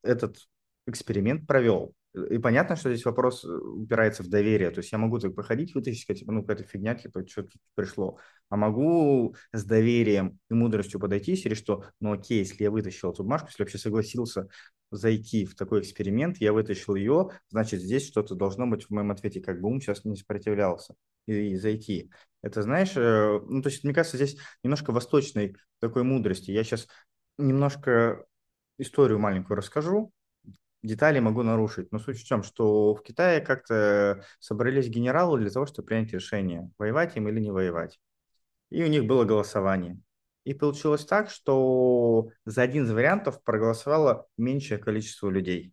этот 0.03 0.38
эксперимент 0.87 1.47
провел. 1.47 1.95
И 2.15 2.37
понятно, 2.37 2.77
что 2.77 2.93
здесь 2.93 3.07
вопрос 3.07 3.43
э, 3.43 3.49
упирается 3.49 4.23
в 4.23 4.29
доверие. 4.29 4.71
То 4.71 4.81
есть 4.81 4.93
я 4.93 4.99
могу 4.99 5.19
так 5.19 5.35
походить, 5.35 5.75
вытащить, 5.75 6.03
сказать, 6.03 6.23
ну, 6.27 6.43
какая-то 6.43 6.65
фигня, 6.65 6.95
типа, 6.95 7.27
что 7.27 7.45
тут 7.45 7.61
пришло. 7.75 8.19
А 8.51 8.57
могу 8.57 9.35
с 9.53 9.65
доверием 9.65 10.38
и 10.51 10.55
мудростью 10.55 11.01
подойти 11.01 11.33
и 11.33 11.55
что, 11.55 11.87
ну, 12.01 12.12
окей, 12.12 12.41
если 12.41 12.65
я 12.65 12.71
вытащил 12.71 13.12
эту 13.12 13.23
бумажку, 13.23 13.49
если 13.49 13.62
вообще 13.62 13.79
согласился 13.79 14.49
зайти 14.96 15.44
в 15.44 15.55
такой 15.55 15.81
эксперимент, 15.81 16.38
я 16.38 16.52
вытащил 16.52 16.94
ее, 16.94 17.31
значит, 17.48 17.81
здесь 17.81 18.07
что-то 18.07 18.35
должно 18.35 18.66
быть 18.66 18.85
в 18.85 18.90
моем 18.90 19.11
ответе, 19.11 19.40
как 19.40 19.61
бы 19.61 19.68
ум 19.68 19.81
сейчас 19.81 20.05
не 20.05 20.16
сопротивлялся 20.16 20.94
и, 21.26 21.52
и 21.52 21.57
зайти. 21.57 22.11
Это, 22.42 22.62
знаешь, 22.62 22.92
э, 22.96 23.40
ну, 23.48 23.62
то 23.62 23.68
есть, 23.68 23.85
мне 23.85 23.94
кажется, 23.94 24.16
здесь 24.16 24.37
немножко 24.62 24.92
восточной 24.92 25.57
такой 25.81 26.02
мудрости. 26.02 26.50
Я 26.50 26.64
сейчас 26.64 26.88
немножко 27.38 28.24
историю 28.78 29.18
маленькую 29.18 29.57
расскажу, 29.57 30.12
детали 30.83 31.20
могу 31.20 31.42
нарушить. 31.42 31.92
Но 31.92 31.98
суть 31.98 32.20
в 32.20 32.24
чем, 32.26 32.42
что 32.42 32.94
в 32.94 33.02
Китае 33.02 33.40
как-то 33.40 34.24
собрались 34.40 34.88
генералы 34.88 35.40
для 35.40 35.50
того, 35.50 35.66
чтобы 35.66 35.87
принять 35.87 36.12
решение, 36.12 36.70
воевать 36.78 37.16
им 37.16 37.28
или 37.28 37.40
не 37.40 37.50
воевать. 37.50 38.00
И 38.70 38.83
у 38.83 38.88
них 38.88 39.05
было 39.05 39.24
голосование. 39.24 40.00
И 40.44 40.55
получилось 40.55 41.05
так, 41.05 41.31
что 41.31 42.28
за 42.44 42.62
один 42.62 42.85
из 42.85 42.92
вариантов 42.92 43.42
проголосовало 43.42 44.26
меньшее 44.37 44.78
количество 44.78 45.28
людей. 45.28 45.72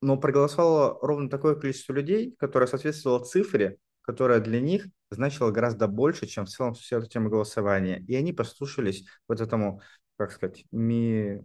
Но 0.00 0.18
проголосовало 0.18 0.98
ровно 1.00 1.30
такое 1.30 1.54
количество 1.54 1.92
людей, 1.92 2.34
которое 2.38 2.66
соответствовало 2.66 3.24
цифре, 3.24 3.78
которая 4.02 4.40
для 4.40 4.60
них 4.60 4.86
значила 5.10 5.50
гораздо 5.50 5.86
больше, 5.86 6.26
чем 6.26 6.44
в 6.44 6.50
целом 6.50 6.74
вся 6.74 6.98
эта 6.98 7.06
тема 7.06 7.30
голосования. 7.30 8.04
И 8.06 8.14
они 8.14 8.32
послушались 8.32 9.06
вот 9.28 9.40
этому, 9.40 9.80
как 10.16 10.32
сказать, 10.32 10.64
ми 10.70 11.40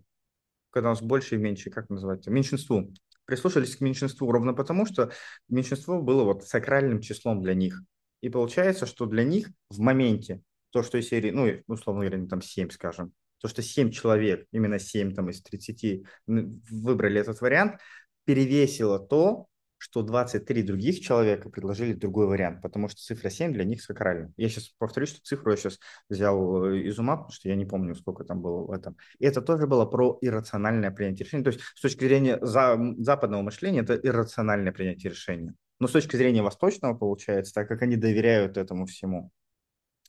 когда 0.78 0.90
у 0.90 0.92
нас 0.92 1.02
больше 1.02 1.36
и 1.36 1.38
меньше, 1.40 1.72
как 1.72 1.90
называется, 1.90 2.30
меньшинству. 2.30 2.94
Прислушались 3.26 3.76
к 3.76 3.82
меньшинству 3.82 4.32
ровно 4.32 4.54
потому, 4.54 4.86
что 4.86 5.12
меньшинство 5.50 6.02
было 6.02 6.24
вот 6.24 6.44
сакральным 6.44 7.02
числом 7.02 7.42
для 7.42 7.56
них. 7.56 7.82
И 8.22 8.30
получается, 8.30 8.86
что 8.86 9.06
для 9.06 9.24
них 9.24 9.50
в 9.70 9.80
моменте 9.80 10.42
то, 10.72 10.84
что 10.84 10.98
из 10.98 11.08
серии, 11.08 11.32
ну, 11.32 11.48
условно 11.68 12.06
говоря, 12.06 12.26
там 12.28 12.42
7, 12.42 12.70
скажем, 12.70 13.14
то, 13.40 13.48
что 13.48 13.62
7 13.62 13.92
человек, 13.92 14.48
именно 14.52 14.80
7 14.80 15.14
там, 15.14 15.30
из 15.30 15.42
30 15.42 16.04
выбрали 16.26 17.22
этот 17.22 17.42
вариант, 17.42 17.80
перевесило 18.26 19.00
то, 19.00 19.48
что 19.78 20.02
23 20.02 20.64
других 20.64 21.02
человека 21.02 21.50
предложили 21.50 21.94
другой 21.94 22.28
вариант, 22.28 22.62
потому 22.62 22.90
что 22.90 23.00
цифра 23.00 23.30
7 23.30 23.54
для 23.54 23.64
них 23.64 23.82
сакральна. 23.82 24.34
Я 24.36 24.50
сейчас 24.50 24.70
повторюсь, 24.78 25.10
что 25.10 25.22
цифру 25.22 25.52
я 25.52 25.58
сейчас 25.58 25.80
взял 26.10 26.66
э, 26.66 26.80
из 26.80 26.98
ума, 26.98 27.18
потому 27.18 27.32
что 27.32 27.48
я 27.48 27.56
не 27.56 27.66
помню, 27.66 27.96
сколько 27.96 28.24
там 28.24 28.42
было 28.42 28.66
в 28.66 28.72
этом. 28.72 28.98
И 29.20 29.26
это 29.26 29.42
тоже 29.42 29.68
было 29.68 29.86
про 29.86 30.18
иррациональное 30.22 30.92
принятие 30.92 31.26
решения. 31.26 31.44
То 31.44 31.52
есть 31.52 31.62
с 31.62 31.82
точки 31.82 32.06
зрения 32.06 32.40
за, 32.42 32.78
западного 32.98 33.44
мышления 33.44 33.82
это 33.82 33.96
иррациональное 33.96 34.72
принятие 34.72 35.12
решения. 35.12 35.54
Но 35.80 35.88
с 35.88 35.92
точки 35.92 36.16
зрения 36.16 36.42
восточного 36.42 36.96
получается, 36.96 37.54
так 37.54 37.68
как 37.68 37.84
они 37.84 37.98
доверяют 37.98 38.58
этому 38.58 38.88
всему, 38.88 39.30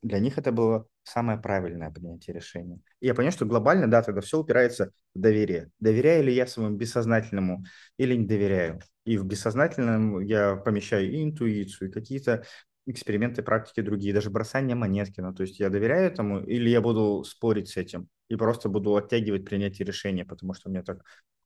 для 0.02 0.18
них 0.18 0.38
это 0.38 0.52
было 0.52 0.86
самое 1.02 1.38
правильное 1.38 1.90
принятие 1.90 2.34
решения. 2.34 2.80
И 3.00 3.06
я 3.06 3.14
понял, 3.14 3.30
что 3.30 3.46
глобально, 3.46 3.90
да, 3.90 4.02
тогда 4.02 4.20
все 4.20 4.38
упирается 4.38 4.92
в 5.14 5.20
доверие. 5.20 5.70
Доверяю 5.80 6.24
ли 6.24 6.34
я 6.34 6.46
своему 6.46 6.76
бессознательному 6.76 7.64
или 7.96 8.14
не 8.14 8.26
доверяю? 8.26 8.80
И 9.04 9.16
в 9.16 9.24
бессознательном 9.24 10.20
я 10.20 10.56
помещаю 10.56 11.10
и 11.10 11.22
интуицию, 11.22 11.88
и 11.88 11.92
какие-то 11.92 12.44
эксперименты, 12.86 13.42
практики 13.42 13.80
другие, 13.80 14.14
даже 14.14 14.30
бросание 14.30 14.74
монетки. 14.74 15.20
Ну, 15.20 15.34
то 15.34 15.42
есть 15.42 15.60
я 15.60 15.68
доверяю 15.68 16.06
этому 16.06 16.40
или 16.40 16.70
я 16.70 16.80
буду 16.80 17.22
спорить 17.24 17.68
с 17.68 17.76
этим 17.76 18.08
и 18.28 18.36
просто 18.36 18.68
буду 18.68 18.96
оттягивать 18.96 19.44
принятие 19.44 19.86
решения, 19.86 20.24
потому 20.24 20.54
что 20.54 20.70
мне 20.70 20.82
так 20.82 21.02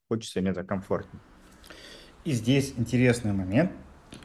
хочется, 0.09 0.41
мне 0.41 0.53
так 0.53 0.67
комфортно. 0.67 1.21
И 2.25 2.33
здесь 2.33 2.75
интересный 2.77 3.33
момент, 3.33 3.73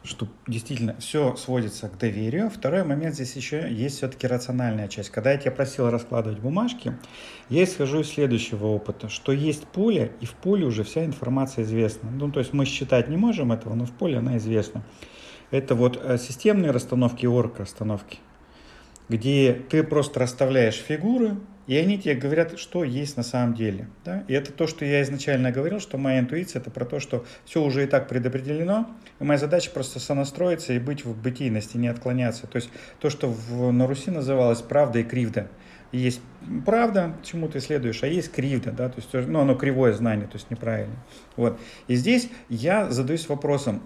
что 0.04 0.28
действительно 0.48 0.96
все 1.00 1.36
сводится 1.36 1.90
к 1.90 1.98
доверию. 1.98 2.50
Второй 2.50 2.84
момент 2.84 3.16
здесь 3.16 3.36
еще 3.36 3.72
есть 3.72 3.98
все-таки 3.98 4.28
рациональная 4.28 4.88
часть. 4.88 5.10
Когда 5.10 5.32
я 5.32 5.38
тебя 5.38 5.52
просил 5.52 5.90
раскладывать 5.90 6.40
бумажки, 6.40 6.98
я 7.50 7.64
исхожу 7.64 8.02
из 8.02 8.10
следующего 8.10 8.68
опыта, 8.68 9.10
что 9.10 9.32
есть 9.32 9.68
поле, 9.68 10.12
и 10.22 10.26
в 10.26 10.34
поле 10.34 10.66
уже 10.66 10.84
вся 10.84 11.06
информация 11.06 11.64
известна. 11.64 12.10
Ну, 12.10 12.32
то 12.32 12.40
есть 12.40 12.54
мы 12.54 12.66
считать 12.66 13.10
не 13.10 13.18
можем 13.18 13.52
этого, 13.52 13.74
но 13.74 13.86
в 13.86 13.92
поле 13.92 14.18
она 14.18 14.38
известна. 14.38 14.84
Это 15.52 15.76
вот 15.76 16.00
э, 16.02 16.18
системные 16.18 16.72
расстановки 16.72 17.24
и 17.24 17.28
орг-расстановки, 17.28 18.20
где 19.10 19.54
ты 19.70 19.84
просто 19.84 20.20
расставляешь 20.20 20.76
фигуры, 20.76 21.38
и 21.68 21.76
они 21.76 22.00
тебе 22.00 22.16
говорят, 22.16 22.58
что 22.58 22.86
есть 22.86 23.18
на 23.18 23.24
самом 23.24 23.54
деле. 23.54 23.90
Да? 24.06 24.24
И 24.30 24.34
это 24.34 24.54
то, 24.54 24.68
что 24.68 24.86
я 24.86 25.02
изначально 25.02 25.52
говорил, 25.52 25.82
что 25.82 25.98
моя 25.98 26.20
интуиция 26.20 26.62
это 26.62 26.72
про 26.72 26.86
то, 26.86 27.00
что 27.00 27.26
все 27.44 27.62
уже 27.62 27.84
и 27.84 27.88
так 27.88 28.08
предопределено, 28.08 28.88
и 29.20 29.24
моя 29.24 29.38
задача 29.38 29.70
просто 29.72 30.00
сонастроиться 30.00 30.74
и 30.74 30.80
быть 30.80 31.04
в 31.04 31.22
бытийности, 31.22 31.76
не 31.76 31.90
отклоняться. 31.90 32.48
То 32.48 32.56
есть 32.56 32.70
то, 33.00 33.10
что 33.10 33.28
в, 33.28 33.72
на 33.72 33.86
Руси 33.86 34.12
называлось 34.12 34.62
правда 34.62 35.00
и 35.00 35.04
кривда. 35.04 35.50
есть 35.92 36.22
правда, 36.66 37.18
чему 37.22 37.50
ты 37.50 37.60
следуешь, 37.60 38.02
а 38.02 38.08
есть 38.08 38.32
кривда, 38.32 38.72
да, 38.72 38.88
то 38.88 39.02
есть, 39.02 39.28
ну, 39.28 39.42
оно 39.42 39.56
кривое 39.56 39.92
знание, 39.92 40.28
то 40.28 40.36
есть 40.38 40.50
неправильно. 40.50 40.96
Вот. 41.36 41.60
И 41.88 41.96
здесь 41.96 42.30
я 42.48 42.90
задаюсь 42.90 43.28
вопросом, 43.28 43.82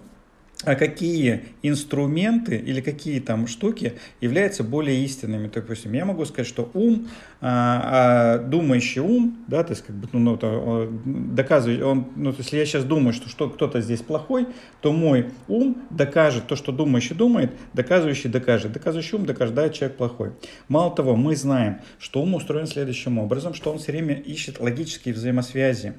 а 0.64 0.74
какие 0.74 1.44
инструменты 1.62 2.56
или 2.56 2.80
какие 2.80 3.20
там 3.20 3.46
штуки 3.46 3.94
являются 4.20 4.62
более 4.62 5.04
истинными. 5.04 5.50
Допустим, 5.52 5.92
я 5.92 6.04
могу 6.04 6.24
сказать, 6.24 6.46
что 6.46 6.70
ум, 6.74 7.08
а, 7.40 8.36
а, 8.36 8.38
думающий 8.38 9.00
ум, 9.00 9.44
да, 9.48 9.64
то 9.64 9.72
есть 9.72 9.84
как 9.84 9.96
бы, 9.96 10.08
ну, 10.12 10.18
ну 10.20 10.36
то, 10.36 10.88
доказывает, 11.04 11.82
он, 11.82 12.06
ну, 12.16 12.32
то 12.32 12.38
есть, 12.38 12.52
если 12.52 12.58
я 12.58 12.66
сейчас 12.66 12.84
думаю, 12.84 13.12
что, 13.12 13.28
что 13.28 13.50
кто-то 13.50 13.80
здесь 13.80 14.00
плохой, 14.00 14.46
то 14.80 14.92
мой 14.92 15.30
ум 15.48 15.82
докажет 15.90 16.46
то, 16.46 16.56
что 16.56 16.72
думающий 16.72 17.16
думает, 17.16 17.52
доказывающий 17.72 18.30
докажет. 18.30 18.72
Доказывающий 18.72 19.18
ум 19.18 19.26
докажет, 19.26 19.54
да, 19.54 19.68
человек 19.68 19.96
плохой. 19.96 20.32
Мало 20.68 20.94
того, 20.94 21.16
мы 21.16 21.36
знаем, 21.36 21.80
что 21.98 22.22
ум 22.22 22.34
устроен 22.34 22.66
следующим 22.66 23.18
образом, 23.18 23.54
что 23.54 23.72
он 23.72 23.78
все 23.78 23.92
время 23.92 24.14
ищет 24.14 24.60
логические 24.60 25.14
взаимосвязи 25.14 25.94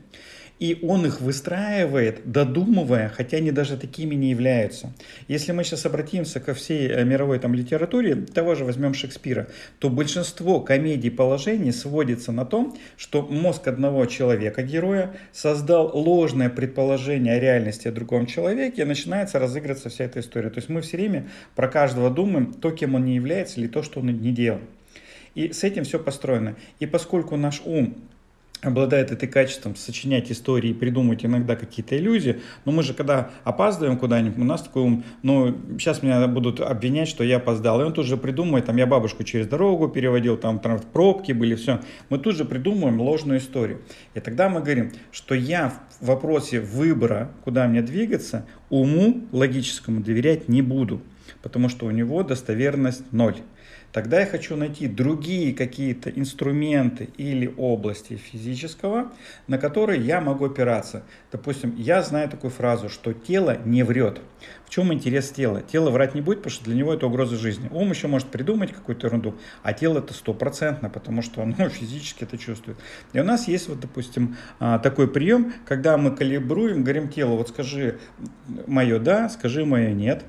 и 0.60 0.80
он 0.82 1.06
их 1.06 1.20
выстраивает, 1.20 2.22
додумывая, 2.32 3.10
хотя 3.10 3.38
они 3.38 3.52
даже 3.52 3.76
такими 3.76 4.16
не 4.16 4.30
являются. 4.30 4.94
Если 5.28 5.52
мы 5.52 5.64
сейчас 5.64 5.86
обратимся 5.86 6.40
ко 6.40 6.54
всей 6.54 6.88
э, 6.88 7.04
мировой 7.04 7.40
там, 7.40 7.54
литературе, 7.54 8.16
того 8.16 8.56
же 8.56 8.64
возьмем 8.64 8.94
Шекспира, 8.94 9.48
то 9.80 9.90
большинство 9.90 10.62
комедий 10.62 11.10
положений 11.10 11.72
сводится 11.74 12.32
на 12.32 12.46
том, 12.46 12.78
что 12.98 13.24
мозг 13.24 13.68
одного 13.68 14.06
человека, 14.06 14.64
героя, 14.64 15.16
создал 15.32 15.92
ложное 15.98 16.50
предположение 16.50 17.36
о 17.36 17.40
реальности 17.40 17.88
о 17.88 17.92
другом 17.92 18.26
человеке, 18.26 18.84
и 18.84 18.86
начинается 18.86 19.40
разыгрываться 19.40 19.90
вся 19.90 20.06
эта 20.06 20.20
история. 20.20 20.50
То 20.50 20.60
есть 20.60 20.70
мы 20.70 20.82
все 20.82 20.98
время 20.98 21.28
про 21.56 21.68
каждого 21.68 22.10
думаем, 22.10 22.54
то, 22.54 22.72
кем 22.72 22.96
он 22.96 23.06
не 23.06 23.16
является, 23.16 23.60
или 23.60 23.68
то, 23.68 23.84
что 23.84 24.00
он 24.00 24.08
не 24.08 24.32
делал. 24.32 24.62
И 25.36 25.52
с 25.52 25.64
этим 25.64 25.84
все 25.84 26.00
построено. 26.00 26.56
И 26.80 26.86
поскольку 26.86 27.36
наш 27.38 27.62
ум 27.66 27.98
обладает 28.64 29.12
этой 29.12 29.28
качеством 29.28 29.76
сочинять 29.76 30.32
истории, 30.32 30.74
придумывать 30.74 31.26
иногда 31.26 31.56
какие-то 31.56 31.98
иллюзии. 31.98 32.42
Но 32.66 32.72
мы 32.72 32.84
же, 32.84 32.94
когда 32.94 33.30
опаздываем 33.44 33.98
куда-нибудь, 33.98 34.38
у 34.40 34.44
нас 34.44 34.62
такой 34.64 34.84
ум, 34.84 35.04
ну, 35.22 35.56
сейчас 35.78 36.02
меня 36.02 36.28
будут 36.28 36.60
обвинять, 36.60 37.08
что 37.08 37.24
я 37.24 37.38
опоздал. 37.38 37.82
И 37.82 37.84
он 37.84 37.94
тут 37.94 38.06
же 38.06 38.18
придумывает, 38.18 38.66
там, 38.66 38.78
я 38.78 38.88
бабушку 38.88 39.24
через 39.24 39.48
дорогу 39.48 39.88
переводил, 39.88 40.38
там, 40.38 40.60
там 40.60 40.80
пробки 40.80 41.32
были, 41.32 41.56
все. 41.56 41.82
Мы 42.10 42.20
тут 42.20 42.36
же 42.36 42.46
придумываем 42.46 43.00
ложную 43.00 43.40
историю. 43.40 43.82
И 44.14 44.20
тогда 44.20 44.50
мы 44.50 44.62
говорим, 44.62 44.92
что 45.12 45.36
я 45.36 45.74
в 46.00 46.06
вопросе 46.08 46.60
выбора, 46.60 47.32
куда 47.44 47.68
мне 47.68 47.82
двигаться, 47.82 48.46
уму 48.70 49.22
логическому 49.32 50.02
доверять 50.02 50.48
не 50.48 50.62
буду, 50.62 51.02
потому 51.44 51.70
что 51.70 51.86
у 51.86 51.92
него 51.92 52.24
достоверность 52.24 53.12
ноль. 53.12 53.36
Тогда 53.92 54.22
я 54.22 54.26
хочу 54.26 54.56
найти 54.56 54.88
другие 54.88 55.54
какие-то 55.54 56.10
инструменты 56.10 57.10
или 57.18 57.54
области 57.58 58.16
физического, 58.16 59.12
на 59.48 59.60
которые 59.60 60.02
я 60.02 60.20
могу 60.20 60.46
опираться. 60.46 61.04
Допустим, 61.32 61.76
я 61.78 62.02
знаю 62.02 62.28
такую 62.28 62.50
фразу, 62.50 62.90
что 62.90 63.14
тело 63.14 63.60
не 63.66 63.84
врет. 63.84 64.20
В 64.66 64.72
чем 64.72 64.92
интерес 64.92 65.30
тела? 65.30 65.62
Тело 65.62 65.92
врать 65.92 66.16
не 66.16 66.22
будет, 66.22 66.40
потому 66.40 66.54
что 66.54 66.66
для 66.66 66.76
него 66.76 66.92
это 66.92 67.06
угроза 67.06 67.38
жизни. 67.38 67.70
Ум 67.72 67.92
еще 67.92 68.08
может 68.08 68.30
придумать 68.30 68.72
какую-то 68.72 69.06
ерунду, 69.06 69.36
а 69.62 69.74
тело 69.74 70.00
это 70.00 70.16
стопроцентно, 70.16 70.90
потому 70.90 71.22
что 71.22 71.44
оно 71.44 71.70
физически 71.70 72.24
это 72.24 72.40
чувствует. 72.40 72.80
И 73.12 73.20
у 73.20 73.24
нас 73.24 73.48
есть 73.48 73.70
вот, 73.70 73.80
допустим, 73.80 74.38
а, 74.60 74.80
такой 74.80 75.08
прием, 75.08 75.54
когда 75.68 75.98
мы 75.98 76.16
калибруем, 76.16 76.84
говорим 76.84 77.10
телу, 77.10 77.38
вот 77.38 77.50
скажи 77.50 78.00
мое 78.66 78.98
да, 78.98 79.30
скажи 79.30 79.66
мое 79.66 79.92
нет. 79.92 80.26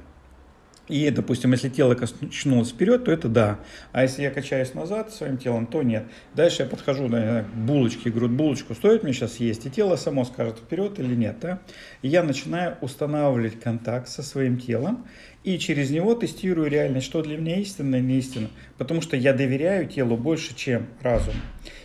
И, 0.89 1.09
допустим, 1.11 1.53
если 1.53 1.71
тело 1.71 1.95
качнулось 1.95 2.71
вперед, 2.71 3.05
то 3.05 3.13
это 3.13 3.29
да. 3.29 3.59
А 3.93 4.03
если 4.03 4.23
я 4.23 4.31
качаюсь 4.31 4.75
назад 4.75 5.13
своим 5.13 5.39
телом, 5.39 5.67
то 5.67 5.83
нет. 5.83 6.05
Дальше 6.35 6.65
я 6.65 6.69
подхожу 6.69 7.09
на 7.09 7.47
булочки 7.55 8.09
и 8.09 8.11
говорю, 8.11 8.29
булочку 8.29 8.75
стоит 8.75 9.03
мне 9.03 9.15
сейчас 9.15 9.37
есть, 9.37 9.65
и 9.65 9.71
тело 9.71 9.97
само 9.97 10.25
скажет 10.27 10.59
вперед 10.59 10.99
или 10.99 11.15
нет. 11.15 11.37
Да? 11.41 11.61
И 12.03 12.09
я 12.09 12.23
начинаю 12.23 12.77
устанавливать 12.83 13.59
контакт 13.61 14.09
со 14.09 14.23
своим 14.23 14.59
телом, 14.59 15.07
и 15.43 15.59
через 15.59 15.91
него 15.91 16.15
тестирую 16.15 16.69
реальность, 16.69 17.07
что 17.07 17.23
для 17.23 17.39
меня 17.39 17.57
истинно 17.61 17.97
и 17.97 18.01
не 18.03 18.19
истинно. 18.19 18.49
Потому 18.77 19.01
что 19.01 19.17
я 19.17 19.33
доверяю 19.33 19.87
телу 19.87 20.17
больше, 20.19 20.55
чем 20.55 20.87
разуму. 21.01 21.39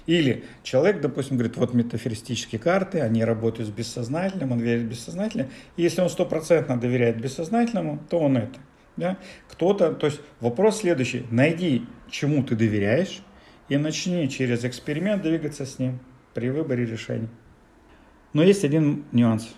Или 0.08 0.44
человек, 0.64 1.02
допустим, 1.02 1.38
говорит, 1.38 1.56
вот 1.56 1.74
метафористические 1.74 2.60
карты, 2.60 3.00
они 3.00 3.24
работают 3.24 3.70
с 3.70 3.72
бессознательным, 3.72 4.54
он 4.54 4.60
верит 4.60 4.84
в 4.84 4.90
бессознательное. 4.90 5.50
И 5.78 5.84
если 5.84 6.02
он 6.02 6.10
стопроцентно 6.10 6.78
доверяет 6.78 7.22
бессознательному, 7.22 8.00
то 8.10 8.20
он 8.20 8.38
это. 8.38 8.60
Да? 9.00 9.18
Кто-то, 9.48 9.94
то 9.94 10.08
есть 10.08 10.22
вопрос 10.42 10.80
следующий. 10.82 11.26
Найди, 11.32 11.86
чему 12.10 12.44
ты 12.44 12.56
доверяешь, 12.56 13.22
и 13.70 13.78
начни 13.78 14.28
через 14.30 14.66
эксперимент 14.66 15.24
двигаться 15.24 15.66
с 15.66 15.80
ним 15.80 16.00
при 16.34 16.50
выборе 16.50 16.86
решений. 16.86 17.30
Но 18.34 18.44
есть 18.44 18.64
один 18.66 19.06
нюанс, 19.12 19.56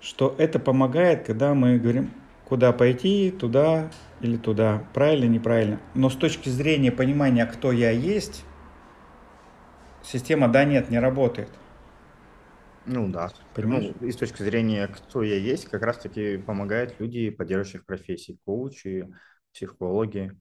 что 0.00 0.34
это 0.38 0.58
помогает, 0.58 1.24
когда 1.24 1.54
мы 1.54 1.78
говорим, 1.78 2.10
куда 2.46 2.72
пойти, 2.72 3.30
туда 3.30 3.90
или 4.20 4.36
туда, 4.36 4.84
правильно, 4.94 5.26
неправильно. 5.26 5.80
Но 5.94 6.08
с 6.08 6.16
точки 6.16 6.48
зрения 6.48 6.90
понимания, 6.90 7.44
кто 7.46 7.72
я 7.72 7.90
есть, 7.90 8.44
система 10.02 10.48
да-нет 10.48 10.90
не 10.90 10.98
работает. 10.98 11.50
Ну 12.86 13.08
да. 13.08 13.30
Понимаешь? 13.56 13.94
Ну, 14.00 14.06
и 14.06 14.12
с 14.12 14.16
точки 14.16 14.42
зрения, 14.42 14.86
кто 14.86 15.22
я 15.22 15.36
есть, 15.36 15.64
как 15.64 15.82
раз-таки 15.82 16.36
помогают 16.36 17.00
люди 17.00 17.30
поддерживающих 17.30 17.86
профессий, 17.86 18.38
коучи, 18.44 19.08
психологи. 19.52 20.38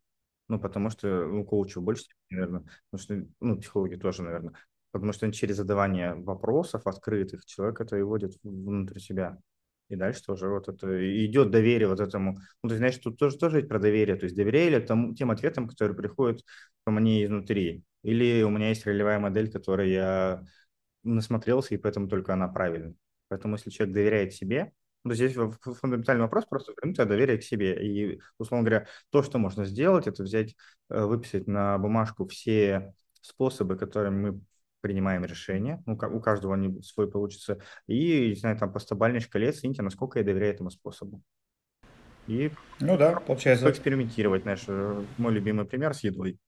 Ну, 0.49 0.59
потому 0.59 0.89
что, 0.89 1.25
ну, 1.25 1.45
коучу 1.45 1.81
больше, 1.81 2.05
наверное, 2.29 2.65
потому 2.91 3.01
что, 3.01 3.27
ну, 3.39 3.57
психологи 3.57 3.95
тоже, 3.95 4.21
наверное, 4.21 4.53
потому 4.91 5.13
что 5.13 5.31
через 5.31 5.55
задавание 5.55 6.13
вопросов 6.13 6.85
открытых 6.85 7.45
человек 7.45 7.79
это 7.79 7.95
и 7.97 8.01
вводит 8.01 8.33
внутрь 8.43 8.99
себя. 8.99 9.37
И 9.87 9.95
дальше 9.95 10.23
тоже 10.23 10.49
вот 10.49 10.67
это 10.67 11.25
идет 11.25 11.51
доверие 11.51 11.87
вот 11.87 11.99
этому. 11.99 12.39
Ну, 12.63 12.69
ты 12.69 12.77
знаешь, 12.77 12.97
тут 12.97 13.17
тоже, 13.17 13.37
тоже 13.37 13.63
про 13.63 13.79
доверие. 13.79 14.17
То 14.17 14.25
есть 14.25 14.35
доверие 14.35 14.79
тому, 14.81 15.15
тем 15.15 15.31
ответам, 15.31 15.67
которые 15.67 15.95
приходят 15.95 16.41
ко 16.85 16.91
мне 16.91 17.23
изнутри. 17.23 17.83
Или 18.03 18.43
у 18.43 18.49
меня 18.49 18.69
есть 18.69 18.85
ролевая 18.85 19.19
модель, 19.19 19.51
которой 19.51 19.91
я 19.91 20.43
насмотрелся, 21.03 21.75
и 21.75 21.77
поэтому 21.77 22.07
только 22.07 22.33
она 22.33 22.47
правильная. 22.47 22.95
Поэтому 23.27 23.55
если 23.55 23.69
человек 23.69 23.95
доверяет 23.95 24.33
себе, 24.33 24.71
ну, 25.03 25.13
здесь 25.13 25.33
фундаментальный 25.33 26.23
вопрос 26.23 26.45
просто 26.45 26.73
вернуть 26.73 26.97
доверие 26.97 27.37
к 27.37 27.43
себе. 27.43 27.75
И, 27.85 28.19
условно 28.39 28.67
говоря, 28.67 28.87
то, 29.11 29.21
что 29.21 29.37
можно 29.37 29.63
сделать, 29.63 30.07
это 30.07 30.23
взять, 30.23 30.55
э, 30.89 31.05
выписать 31.05 31.47
на 31.47 31.77
бумажку 31.77 32.27
все 32.27 32.93
способы, 33.21 33.77
которыми 33.77 34.31
мы 34.31 34.41
принимаем 34.81 35.23
решения, 35.25 35.81
ну, 35.85 35.93
у 35.93 36.19
каждого 36.19 36.53
они 36.53 36.81
свой 36.81 37.09
получится, 37.09 37.59
и, 37.87 38.29
не 38.29 38.35
знаю, 38.35 38.57
там 38.57 38.71
по 38.71 38.79
стабальной 38.79 39.19
шкале 39.19 39.49
оцените, 39.49 39.81
насколько 39.81 40.19
я 40.19 40.25
доверяю 40.25 40.53
этому 40.53 40.69
способу. 40.69 41.23
И 42.27 42.51
ну 42.79 42.97
да, 42.97 43.19
получается. 43.19 43.65
Поэкспериментировать, 43.65 44.43
знаешь, 44.43 44.63
э, 44.67 45.05
мой 45.17 45.33
любимый 45.33 45.65
пример 45.65 45.93
с 45.93 46.03
едой. 46.03 46.39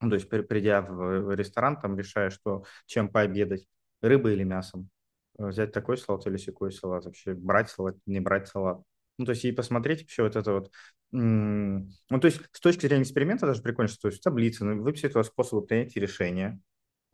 Ну, 0.00 0.10
то 0.10 0.16
есть, 0.16 0.28
придя 0.28 0.82
в 0.82 1.34
ресторан, 1.34 1.80
там 1.80 1.96
решаешь, 1.96 2.34
что, 2.34 2.64
чем 2.86 3.08
пообедать, 3.08 3.66
рыбой 4.00 4.34
или 4.34 4.44
мясом. 4.44 4.90
Э, 5.38 5.46
взять 5.48 5.72
такой 5.72 5.98
салат 5.98 6.26
или 6.26 6.36
секой 6.36 6.72
салат, 6.72 7.04
вообще 7.04 7.34
брать 7.34 7.70
салат, 7.70 7.96
не 8.06 8.20
брать 8.20 8.48
салат. 8.48 8.82
Ну, 9.18 9.24
то 9.26 9.32
есть, 9.32 9.44
и 9.44 9.52
посмотреть 9.52 10.02
вообще 10.02 10.22
вот 10.22 10.36
это 10.36 10.52
вот. 10.52 10.70
Ну, 11.12 12.20
то 12.20 12.26
есть, 12.26 12.40
с 12.52 12.60
точки 12.60 12.86
зрения 12.86 13.02
эксперимента 13.02 13.46
даже 13.46 13.62
прикольно, 13.62 13.88
что 13.88 14.02
то 14.02 14.08
есть, 14.08 14.22
таблицы, 14.22 14.64
ну, 14.64 14.82
выписать 14.82 15.12
способы 15.26 15.66
принятия 15.66 16.00
решения, 16.00 16.60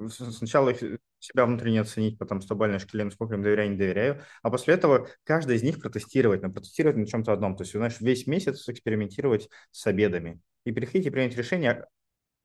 сначала 0.09 0.71
их, 0.71 1.01
себя 1.19 1.47
внутренне 1.47 1.81
оценить, 1.81 2.17
потом 2.17 2.41
стабильно 2.41 2.79
шкале, 2.79 3.05
насколько 3.05 3.35
им 3.35 3.43
доверяю, 3.43 3.73
не 3.73 3.77
доверяю, 3.77 4.23
а 4.43 4.51
после 4.51 4.75
этого 4.75 5.09
каждый 5.25 5.57
из 5.57 5.65
них 5.65 5.81
протестировать, 5.81 6.43
но 6.43 6.51
протестировать 6.51 6.97
на 6.97 7.07
чем-то 7.07 7.33
одном. 7.33 7.57
То 7.57 7.63
есть, 7.63 7.73
знаешь, 7.73 8.01
весь 8.01 8.29
месяц 8.29 8.69
экспериментировать 8.69 9.49
с 9.73 9.85
обедами 9.89 10.41
и 10.65 10.71
приходить 10.71 11.07
и 11.07 11.11
принять 11.11 11.37
решение, 11.37 11.87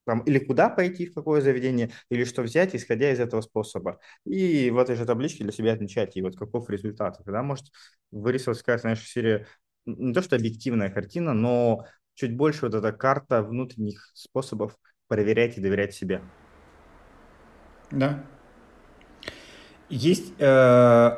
там, 0.04 0.20
или 0.20 0.38
куда 0.38 0.68
пойти, 0.68 1.06
в 1.06 1.14
какое 1.14 1.40
заведение, 1.40 1.90
или 2.10 2.24
что 2.24 2.42
взять, 2.42 2.74
исходя 2.74 3.10
из 3.10 3.20
этого 3.20 3.40
способа. 3.40 3.98
И 4.24 4.70
в 4.70 4.78
этой 4.78 4.96
же 4.96 5.06
табличке 5.06 5.44
для 5.44 5.52
себя 5.52 5.72
отмечать, 5.72 6.16
и 6.16 6.22
вот 6.22 6.36
каков 6.36 6.68
результат. 6.70 7.18
Тогда 7.24 7.42
может 7.42 7.66
вырисоваться 8.10 8.62
какая-то, 8.62 8.82
знаешь, 8.82 9.06
серия, 9.08 9.46
не 9.86 10.12
то 10.12 10.22
что 10.22 10.36
объективная 10.36 10.90
картина, 10.90 11.32
но 11.34 11.84
чуть 12.14 12.36
больше 12.36 12.66
вот 12.66 12.74
эта 12.74 12.92
карта 12.92 13.42
внутренних 13.42 14.10
способов 14.14 14.76
проверять 15.08 15.58
и 15.58 15.60
доверять 15.60 15.94
себе. 15.94 16.22
Да. 17.90 18.24
Есть 19.88 20.32
э, 20.38 21.10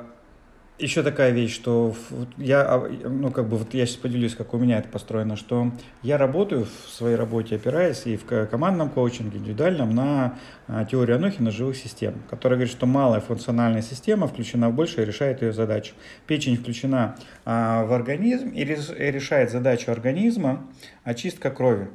еще 0.78 1.02
такая 1.02 1.30
вещь, 1.30 1.54
что 1.54 1.94
я, 2.36 2.62
а, 2.62 2.88
ну, 2.88 3.30
как 3.30 3.48
бы, 3.48 3.56
вот 3.56 3.72
я 3.72 3.86
сейчас 3.86 3.96
поделюсь, 3.96 4.34
как 4.34 4.52
у 4.52 4.58
меня 4.58 4.78
это 4.78 4.88
построено, 4.88 5.36
что 5.36 5.72
я 6.02 6.18
работаю 6.18 6.66
в 6.66 6.90
своей 6.90 7.16
работе, 7.16 7.56
опираясь 7.56 8.06
и 8.06 8.16
в 8.16 8.24
командном 8.46 8.90
коучинге, 8.90 9.38
индивидуальном, 9.38 9.94
на 9.94 10.38
а, 10.68 10.84
теорию 10.84 11.16
Анохина 11.16 11.50
живых 11.50 11.76
систем, 11.76 12.22
которая 12.28 12.58
говорит, 12.58 12.74
что 12.74 12.86
малая 12.86 13.20
функциональная 13.20 13.82
система 13.82 14.26
включена 14.26 14.68
в 14.68 14.74
большую 14.74 15.04
и 15.04 15.06
решает 15.06 15.42
ее 15.42 15.52
задачу. 15.52 15.94
Печень 16.26 16.56
включена 16.56 17.16
а, 17.44 17.84
в 17.84 17.92
организм 17.92 18.50
и 18.50 18.64
решает 18.64 19.50
задачу 19.50 19.90
организма 19.90 20.66
очистка 21.04 21.50
крови. 21.50 21.88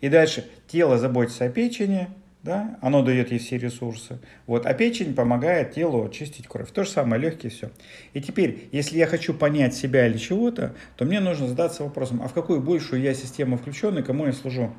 И 0.00 0.08
дальше 0.08 0.46
тело 0.66 0.98
заботится 0.98 1.44
о 1.44 1.48
печени, 1.48 2.08
да, 2.42 2.78
оно 2.80 3.02
дает 3.02 3.30
ей 3.30 3.38
все 3.38 3.58
ресурсы. 3.58 4.18
Вот, 4.46 4.64
а 4.64 4.72
печень 4.72 5.14
помогает 5.14 5.72
телу 5.72 6.06
очистить 6.06 6.46
кровь. 6.46 6.70
То 6.70 6.84
же 6.84 6.90
самое, 6.90 7.20
легкие, 7.20 7.50
все. 7.50 7.70
И 8.14 8.20
теперь, 8.20 8.68
если 8.72 8.96
я 8.96 9.06
хочу 9.06 9.34
понять 9.34 9.74
себя 9.74 10.06
или 10.06 10.16
чего-то, 10.16 10.74
то 10.96 11.04
мне 11.04 11.20
нужно 11.20 11.48
задаться 11.48 11.84
вопросом, 11.84 12.22
а 12.22 12.28
в 12.28 12.32
какую 12.32 12.62
большую 12.62 13.02
я 13.02 13.12
систему 13.12 13.58
включен 13.58 13.98
и 13.98 14.02
кому 14.02 14.26
я 14.26 14.32
служу? 14.32 14.74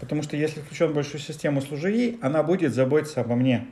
Потому 0.00 0.22
что 0.22 0.36
если 0.36 0.60
включен 0.60 0.88
в 0.88 0.94
большую 0.94 1.20
систему, 1.20 1.60
служу 1.60 1.88
ей, 1.88 2.18
она 2.22 2.42
будет 2.42 2.74
заботиться 2.74 3.20
обо 3.20 3.36
мне. 3.36 3.66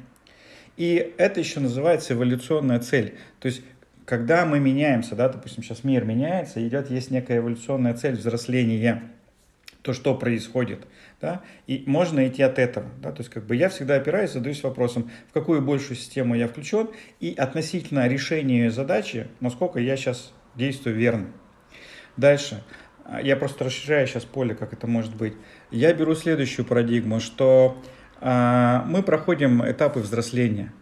И 0.77 1.15
это 1.17 1.41
еще 1.41 1.61
называется 1.61 2.15
эволюционная 2.15 2.79
цель. 2.79 3.15
То 3.41 3.47
есть, 3.47 3.63
когда 4.05 4.45
мы 4.45 4.61
меняемся, 4.61 5.17
да, 5.17 5.29
допустим, 5.29 5.63
сейчас 5.63 5.83
мир 5.83 6.05
меняется, 6.05 6.67
идет, 6.67 6.91
есть 6.91 7.11
некая 7.11 7.39
эволюционная 7.39 7.95
цель 7.95 8.17
взросления, 8.17 9.03
то, 9.83 9.93
что 9.93 10.15
происходит– 10.15 10.87
да, 11.21 11.43
и 11.67 11.85
можно 11.87 12.27
идти 12.27 12.43
от 12.43 12.59
этого, 12.59 12.87
да, 12.99 13.13
то 13.13 13.21
есть 13.21 13.31
как 13.31 13.45
бы 13.45 13.55
я 13.55 13.69
всегда 13.69 13.97
опираюсь, 13.97 14.33
задаюсь 14.33 14.63
вопросом, 14.63 15.11
в 15.29 15.33
какую 15.33 15.61
большую 15.61 15.97
систему 15.97 16.35
я 16.35 16.49
включен, 16.49 16.89
и 17.21 17.35
относительно 17.37 18.09
решения 18.09 18.71
задачи, 18.71 19.29
насколько 19.41 19.79
я 19.79 19.97
сейчас 19.97 20.33
действую 20.55 20.97
верно. 20.97 21.27
Дальше, 22.17 22.65
а, 23.05 23.21
я 23.21 23.37
просто 23.37 23.65
расширяю 23.65 24.07
сейчас 24.07 24.25
поле, 24.25 24.55
как 24.55 24.73
это 24.73 24.87
может 24.87 25.15
быть. 25.15 25.35
Я 25.71 25.93
беру 25.93 26.15
следующую 26.15 26.65
парадигму, 26.65 27.21
что 27.21 27.81
э, 28.21 28.81
мы 28.87 29.03
проходим 29.03 29.63
этапы 29.69 30.01
взросления– 30.01 30.73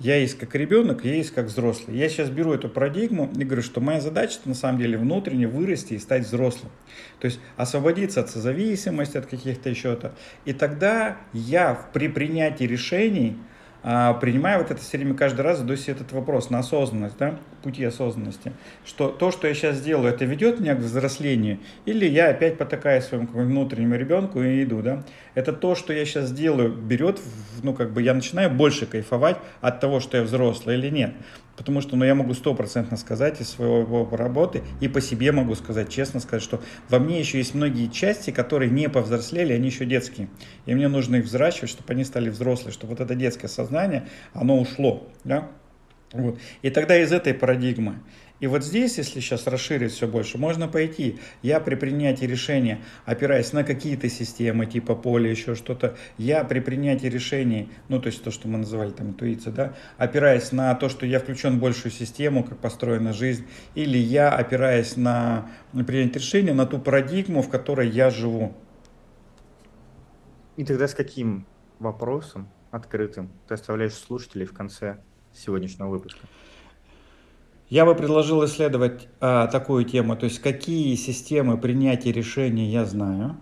я 0.00 0.16
есть 0.16 0.38
как 0.38 0.54
ребенок, 0.54 1.04
я 1.04 1.14
есть 1.14 1.32
как 1.32 1.46
взрослый. 1.46 1.96
Я 1.96 2.08
сейчас 2.08 2.30
беру 2.30 2.52
эту 2.52 2.68
парадигму 2.68 3.30
и 3.36 3.44
говорю, 3.44 3.62
что 3.62 3.80
моя 3.80 4.00
задача 4.00 4.38
на 4.44 4.54
самом 4.54 4.78
деле 4.78 4.96
внутренне 4.96 5.48
вырасти 5.48 5.94
и 5.94 5.98
стать 5.98 6.24
взрослым. 6.24 6.70
То 7.18 7.26
есть 7.26 7.40
освободиться 7.56 8.20
от 8.20 8.30
созависимости, 8.30 9.16
от 9.16 9.26
каких-то 9.26 9.68
еще-то. 9.70 10.14
И 10.44 10.52
тогда 10.52 11.16
я 11.32 11.74
при 11.92 12.08
принятии 12.08 12.64
решений 12.64 13.36
а, 13.82 14.14
принимаю 14.14 14.58
вот 14.60 14.70
это 14.70 14.80
все 14.80 14.98
время 14.98 15.14
каждый 15.14 15.42
раз, 15.42 15.58
задаю 15.58 15.76
себе 15.76 15.94
этот 15.94 16.12
вопрос 16.12 16.50
на 16.50 16.58
осознанность, 16.58 17.16
да, 17.18 17.38
пути 17.62 17.84
осознанности, 17.84 18.52
что 18.84 19.08
то, 19.08 19.30
что 19.30 19.46
я 19.46 19.54
сейчас 19.54 19.80
делаю, 19.80 20.12
это 20.12 20.24
ведет 20.24 20.60
меня 20.60 20.74
к 20.74 20.78
взрослению, 20.78 21.58
или 21.86 22.06
я 22.06 22.30
опять 22.30 22.58
потакаю 22.58 23.00
своему 23.02 23.28
внутреннему 23.32 23.94
ребенку 23.94 24.42
и 24.42 24.64
иду, 24.64 24.82
да. 24.82 25.04
Это 25.34 25.52
то, 25.52 25.74
что 25.74 25.92
я 25.92 26.04
сейчас 26.04 26.32
делаю, 26.32 26.72
берет, 26.72 27.20
ну, 27.62 27.72
как 27.72 27.92
бы 27.92 28.02
я 28.02 28.14
начинаю 28.14 28.50
больше 28.50 28.86
кайфовать 28.86 29.36
от 29.60 29.80
того, 29.80 30.00
что 30.00 30.16
я 30.16 30.22
взрослый 30.24 30.76
или 30.76 30.90
нет. 30.90 31.14
Потому 31.58 31.80
что 31.80 31.96
ну, 31.96 32.04
я 32.04 32.14
могу 32.14 32.34
стопроцентно 32.34 32.96
сказать 32.96 33.40
из 33.40 33.48
своего 33.48 34.08
работы 34.12 34.62
и 34.80 34.86
по 34.86 35.00
себе 35.00 35.32
могу 35.32 35.56
сказать, 35.56 35.88
честно 35.90 36.20
сказать, 36.20 36.42
что 36.42 36.62
во 36.88 37.00
мне 37.00 37.18
еще 37.18 37.38
есть 37.38 37.52
многие 37.52 37.88
части, 37.88 38.30
которые 38.30 38.70
не 38.70 38.88
повзрослели, 38.88 39.52
они 39.52 39.66
еще 39.66 39.84
детские. 39.84 40.28
И 40.66 40.74
мне 40.74 40.86
нужно 40.86 41.16
их 41.16 41.24
взращивать, 41.24 41.70
чтобы 41.70 41.92
они 41.92 42.04
стали 42.04 42.30
взрослые, 42.30 42.72
чтобы 42.72 42.92
вот 42.92 43.00
это 43.00 43.16
детское 43.16 43.48
сознание, 43.48 44.06
оно 44.34 44.56
ушло. 44.56 45.08
Да? 45.24 45.48
Вот. 46.12 46.38
И 46.62 46.70
тогда 46.70 46.96
из 46.96 47.12
этой 47.12 47.34
парадигмы 47.34 47.96
И 48.40 48.46
вот 48.46 48.64
здесь, 48.64 48.98
если 48.98 49.20
сейчас 49.20 49.46
расширить 49.46 49.92
все 49.92 50.06
больше, 50.06 50.38
можно 50.38 50.68
пойти. 50.68 51.18
Я 51.42 51.58
при 51.58 51.74
принятии 51.74 52.24
решения, 52.24 52.80
опираясь 53.04 53.52
на 53.52 53.64
какие-то 53.64 54.08
системы, 54.08 54.66
типа 54.66 54.94
поля, 54.94 55.28
еще 55.28 55.56
что-то, 55.56 55.96
я 56.18 56.44
при 56.44 56.60
принятии 56.60 57.06
решений, 57.06 57.70
ну, 57.88 58.00
то 58.00 58.06
есть 58.06 58.22
то, 58.22 58.30
что 58.30 58.46
мы 58.46 58.58
называли 58.58 58.90
там 58.90 59.08
интуиция, 59.08 59.52
да, 59.52 59.74
опираясь 59.96 60.52
на 60.52 60.72
то, 60.76 60.88
что 60.88 61.04
я 61.04 61.18
включен 61.18 61.56
в 61.56 61.60
большую 61.60 61.90
систему, 61.90 62.44
как 62.44 62.58
построена 62.58 63.12
жизнь, 63.12 63.44
или 63.74 63.98
я 63.98 64.30
опираясь 64.30 64.96
на, 64.96 65.50
на 65.72 65.82
принятие 65.82 66.20
решения, 66.20 66.54
на 66.54 66.66
ту 66.66 66.78
парадигму, 66.78 67.42
в 67.42 67.48
которой 67.48 67.88
я 67.88 68.10
живу. 68.10 68.54
И 70.56 70.64
тогда 70.64 70.86
с 70.86 70.94
каким 70.94 71.46
вопросом 71.80 72.48
открытым 72.70 73.30
ты 73.48 73.54
оставляешь 73.54 73.94
слушателей 73.94 74.46
в 74.46 74.52
конце 74.52 74.98
сегодняшнего 75.32 75.88
выпуска? 75.88 76.20
Я 77.70 77.84
бы 77.84 77.94
предложил 77.94 78.44
исследовать 78.46 79.08
а, 79.20 79.46
такую 79.46 79.84
тему, 79.84 80.16
то 80.16 80.24
есть 80.24 80.38
какие 80.40 80.94
системы 80.94 81.58
принятия 81.58 82.12
решений 82.12 82.70
я 82.70 82.86
знаю. 82.86 83.36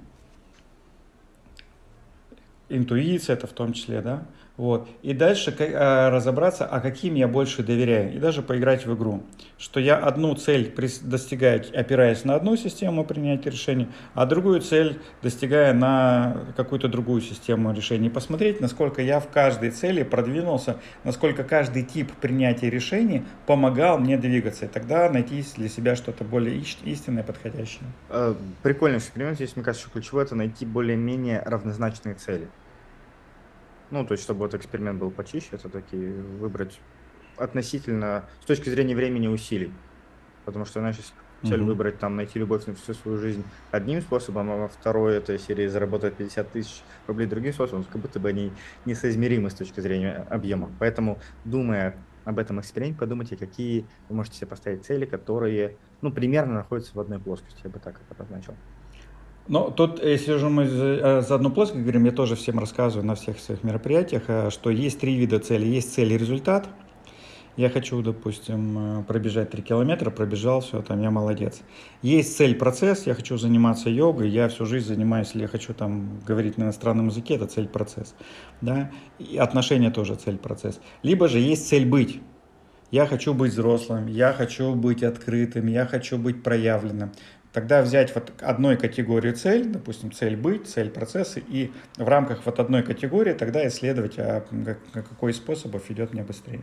Интуиция 2.68 3.36
это 3.36 3.46
в 3.46 3.52
том 3.52 3.72
числе, 3.72 4.00
да. 4.02 4.26
Вот. 4.56 4.88
И 5.02 5.12
дальше 5.12 5.54
а, 5.58 6.10
разобраться, 6.10 6.64
а 6.64 6.80
каким 6.80 7.14
я 7.14 7.28
больше 7.28 7.62
доверяю. 7.62 8.14
И 8.14 8.18
даже 8.18 8.42
поиграть 8.42 8.86
в 8.86 8.94
игру. 8.94 9.22
Что 9.58 9.80
я 9.80 9.96
одну 9.96 10.34
цель 10.34 10.74
достигаю, 11.02 11.62
опираясь 11.74 12.24
на 12.24 12.34
одну 12.34 12.56
систему 12.56 13.04
принятия 13.04 13.50
решений, 13.50 13.88
а 14.14 14.24
другую 14.26 14.60
цель 14.60 14.98
достигая 15.22 15.74
на 15.74 16.46
какую-то 16.56 16.88
другую 16.88 17.20
систему 17.20 17.72
решений. 17.72 18.08
Посмотреть, 18.08 18.60
насколько 18.60 19.02
я 19.02 19.20
в 19.20 19.28
каждой 19.28 19.70
цели 19.70 20.02
продвинулся, 20.02 20.76
насколько 21.04 21.44
каждый 21.44 21.82
тип 21.82 22.12
принятия 22.12 22.70
решений 22.70 23.24
помогал 23.46 23.98
мне 23.98 24.16
двигаться. 24.16 24.64
И 24.64 24.68
тогда 24.68 25.10
найти 25.10 25.44
для 25.56 25.68
себя 25.68 25.96
что-то 25.96 26.24
более 26.24 26.62
истинное, 26.84 27.22
подходящее. 27.22 27.84
Э, 28.08 28.34
прикольный 28.62 28.98
эксперимент. 28.98 29.36
Здесь, 29.36 29.54
мне 29.54 29.64
кажется, 29.64 29.88
ключевое 29.90 30.24
это 30.24 30.34
найти 30.34 30.64
более-менее 30.64 31.42
равнозначные 31.44 32.14
цели. 32.14 32.48
Ну, 33.90 34.05
то 34.05 34.12
есть, 34.12 34.25
чтобы 34.25 34.40
вот 34.40 34.55
эксперимент 34.55 34.99
был 34.99 35.11
почище, 35.11 35.49
это 35.53 35.68
такие 35.68 36.12
выбрать 36.12 36.79
относительно, 37.37 38.25
с 38.42 38.46
точки 38.46 38.68
зрения 38.68 38.94
времени 38.94 39.29
усилий. 39.29 39.72
Потому 40.44 40.64
что, 40.64 40.81
знаешь, 40.81 40.96
если 40.96 41.12
цель 41.44 41.61
угу. 41.61 41.68
выбрать, 41.68 41.99
там, 41.99 42.16
найти 42.16 42.38
любовь 42.38 42.66
на 42.66 42.75
всю 42.75 42.94
свою 42.94 43.18
жизнь 43.18 43.44
одним 43.70 44.01
способом, 44.01 44.51
а 44.51 44.57
во 44.57 44.68
второй 44.68 45.16
этой 45.16 45.38
серии 45.38 45.66
заработать 45.66 46.14
50 46.14 46.51
тысяч 46.51 46.83
рублей 47.07 47.27
другим 47.27 47.53
способом, 47.53 47.85
как 47.85 48.01
будто 48.01 48.18
бы 48.18 48.29
они 48.29 48.53
несоизмеримы 48.85 49.51
с 49.51 49.55
точки 49.55 49.81
зрения 49.81 50.27
объема. 50.31 50.70
Поэтому, 50.79 51.18
думая 51.44 51.96
об 52.25 52.38
этом 52.38 52.61
эксперименте, 52.61 52.99
подумайте, 52.99 53.37
какие 53.37 53.87
вы 54.09 54.16
можете 54.16 54.38
себе 54.38 54.49
поставить 54.49 54.85
цели, 54.85 55.05
которые, 55.05 55.77
ну, 56.01 56.11
примерно 56.11 56.55
находятся 56.55 56.92
в 56.94 57.01
одной 57.01 57.20
плоскости, 57.20 57.61
я 57.62 57.70
бы 57.70 57.79
так 57.79 58.01
это 58.01 58.14
обозначил. 58.20 58.55
Ну, 59.48 59.70
тут, 59.70 60.02
если 60.02 60.32
уже 60.32 60.48
мы 60.48 60.66
за 60.66 60.85
э, 60.85 61.35
одну 61.35 61.50
плоскость 61.50 61.82
говорим, 61.82 62.04
я 62.04 62.11
тоже 62.11 62.35
всем 62.35 62.59
рассказываю 62.59 63.06
на 63.06 63.14
всех 63.14 63.38
своих 63.38 63.62
мероприятиях, 63.62 64.24
э, 64.26 64.50
что 64.50 64.70
есть 64.70 64.98
три 64.98 65.14
вида 65.14 65.38
цели. 65.38 65.64
Есть 65.64 65.94
цель 65.94 66.12
и 66.12 66.18
результат. 66.18 66.68
Я 67.56 67.70
хочу, 67.70 68.02
допустим, 68.02 69.00
э, 69.00 69.04
пробежать 69.04 69.50
3 69.50 69.62
километра, 69.62 70.11
пробежал, 70.11 70.61
все, 70.61 70.82
там, 70.82 71.00
я 71.00 71.11
молодец. 71.12 71.61
Есть 72.02 72.37
цель 72.37 72.56
процесс, 72.56 73.06
я 73.06 73.14
хочу 73.14 73.38
заниматься 73.38 73.88
йогой, 73.88 74.28
я 74.28 74.48
всю 74.48 74.66
жизнь 74.66 74.88
занимаюсь, 74.88 75.30
или 75.35 75.42
я 75.42 75.48
хочу 75.48 75.72
там 75.72 76.20
говорить 76.26 76.59
на 76.59 76.64
иностранном 76.64 77.09
языке, 77.09 77.37
это 77.37 77.46
цель 77.46 77.68
процесс. 77.68 78.14
Да? 78.61 78.90
И 79.20 79.38
отношения 79.38 79.90
тоже 79.90 80.16
цель 80.16 80.38
процесс. 80.38 80.80
Либо 81.02 81.28
же 81.28 81.38
есть 81.38 81.68
цель 81.68 81.87
быть. 81.87 82.20
Я 82.90 83.06
хочу 83.06 83.32
быть 83.32 83.52
взрослым, 83.52 84.06
я 84.06 84.32
хочу 84.32 84.74
быть 84.74 85.02
открытым, 85.02 85.66
я 85.66 85.87
хочу 85.87 86.18
быть 86.18 86.42
проявленным. 86.42 87.12
Тогда 87.56 87.80
взять 87.80 88.14
вот 88.14 88.34
одной 88.42 88.76
категории 88.76 89.32
цель, 89.32 89.64
допустим, 89.64 90.12
цель 90.12 90.36
быть, 90.36 90.68
цель 90.68 90.90
процессы, 90.90 91.40
и 91.40 91.72
в 91.96 92.06
рамках 92.06 92.44
вот 92.44 92.60
одной 92.60 92.82
категории 92.82 93.32
тогда 93.32 93.66
исследовать, 93.66 94.18
а 94.18 94.44
какой 94.92 95.32
из 95.32 95.38
способов 95.38 95.90
идет 95.90 96.12
мне 96.12 96.22
быстрее. 96.22 96.60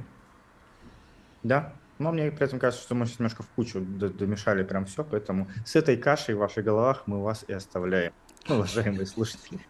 Да, 1.42 1.74
но 1.98 2.12
мне 2.12 2.30
при 2.30 2.46
этом 2.46 2.60
кажется, 2.60 2.86
что 2.86 2.94
мы 2.94 3.08
сейчас 3.08 3.18
немножко 3.18 3.42
в 3.42 3.48
кучу 3.48 3.80
домешали 3.82 4.62
прям 4.62 4.86
все, 4.86 5.04
поэтому 5.04 5.48
с 5.66 5.76
этой 5.76 5.98
кашей 5.98 6.36
в 6.36 6.38
ваших 6.38 6.64
головах 6.64 7.08
мы 7.08 7.24
вас 7.24 7.44
и 7.48 7.54
оставляем, 7.54 8.14
уважаемые 8.48 9.08
слушатели. 9.08 9.62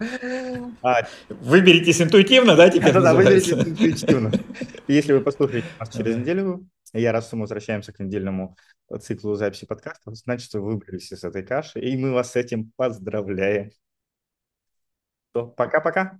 А, 0.82 1.02
выберитесь 1.28 2.00
интуитивно, 2.00 2.56
да, 2.56 2.70
теперь 2.70 2.92
Да, 2.92 3.00
да, 3.00 3.14
выберите 3.14 3.52
интуитивно. 3.52 4.32
Если 4.88 5.12
вы 5.12 5.20
послушаете 5.20 5.66
нас 5.78 5.90
через 5.90 6.16
неделю, 6.16 6.66
я 6.98 7.12
раз 7.12 7.32
мы 7.32 7.42
возвращаемся 7.42 7.92
к 7.92 8.00
недельному 8.00 8.56
циклу 9.00 9.34
записи 9.34 9.66
подкастов, 9.66 10.16
значит, 10.16 10.52
вы 10.54 10.62
выбрались 10.62 11.12
из 11.12 11.22
этой 11.24 11.44
каши, 11.44 11.80
и 11.80 11.96
мы 11.96 12.12
вас 12.12 12.32
с 12.32 12.36
этим 12.36 12.72
поздравляем. 12.76 13.70
Пока-пока. 15.32 16.18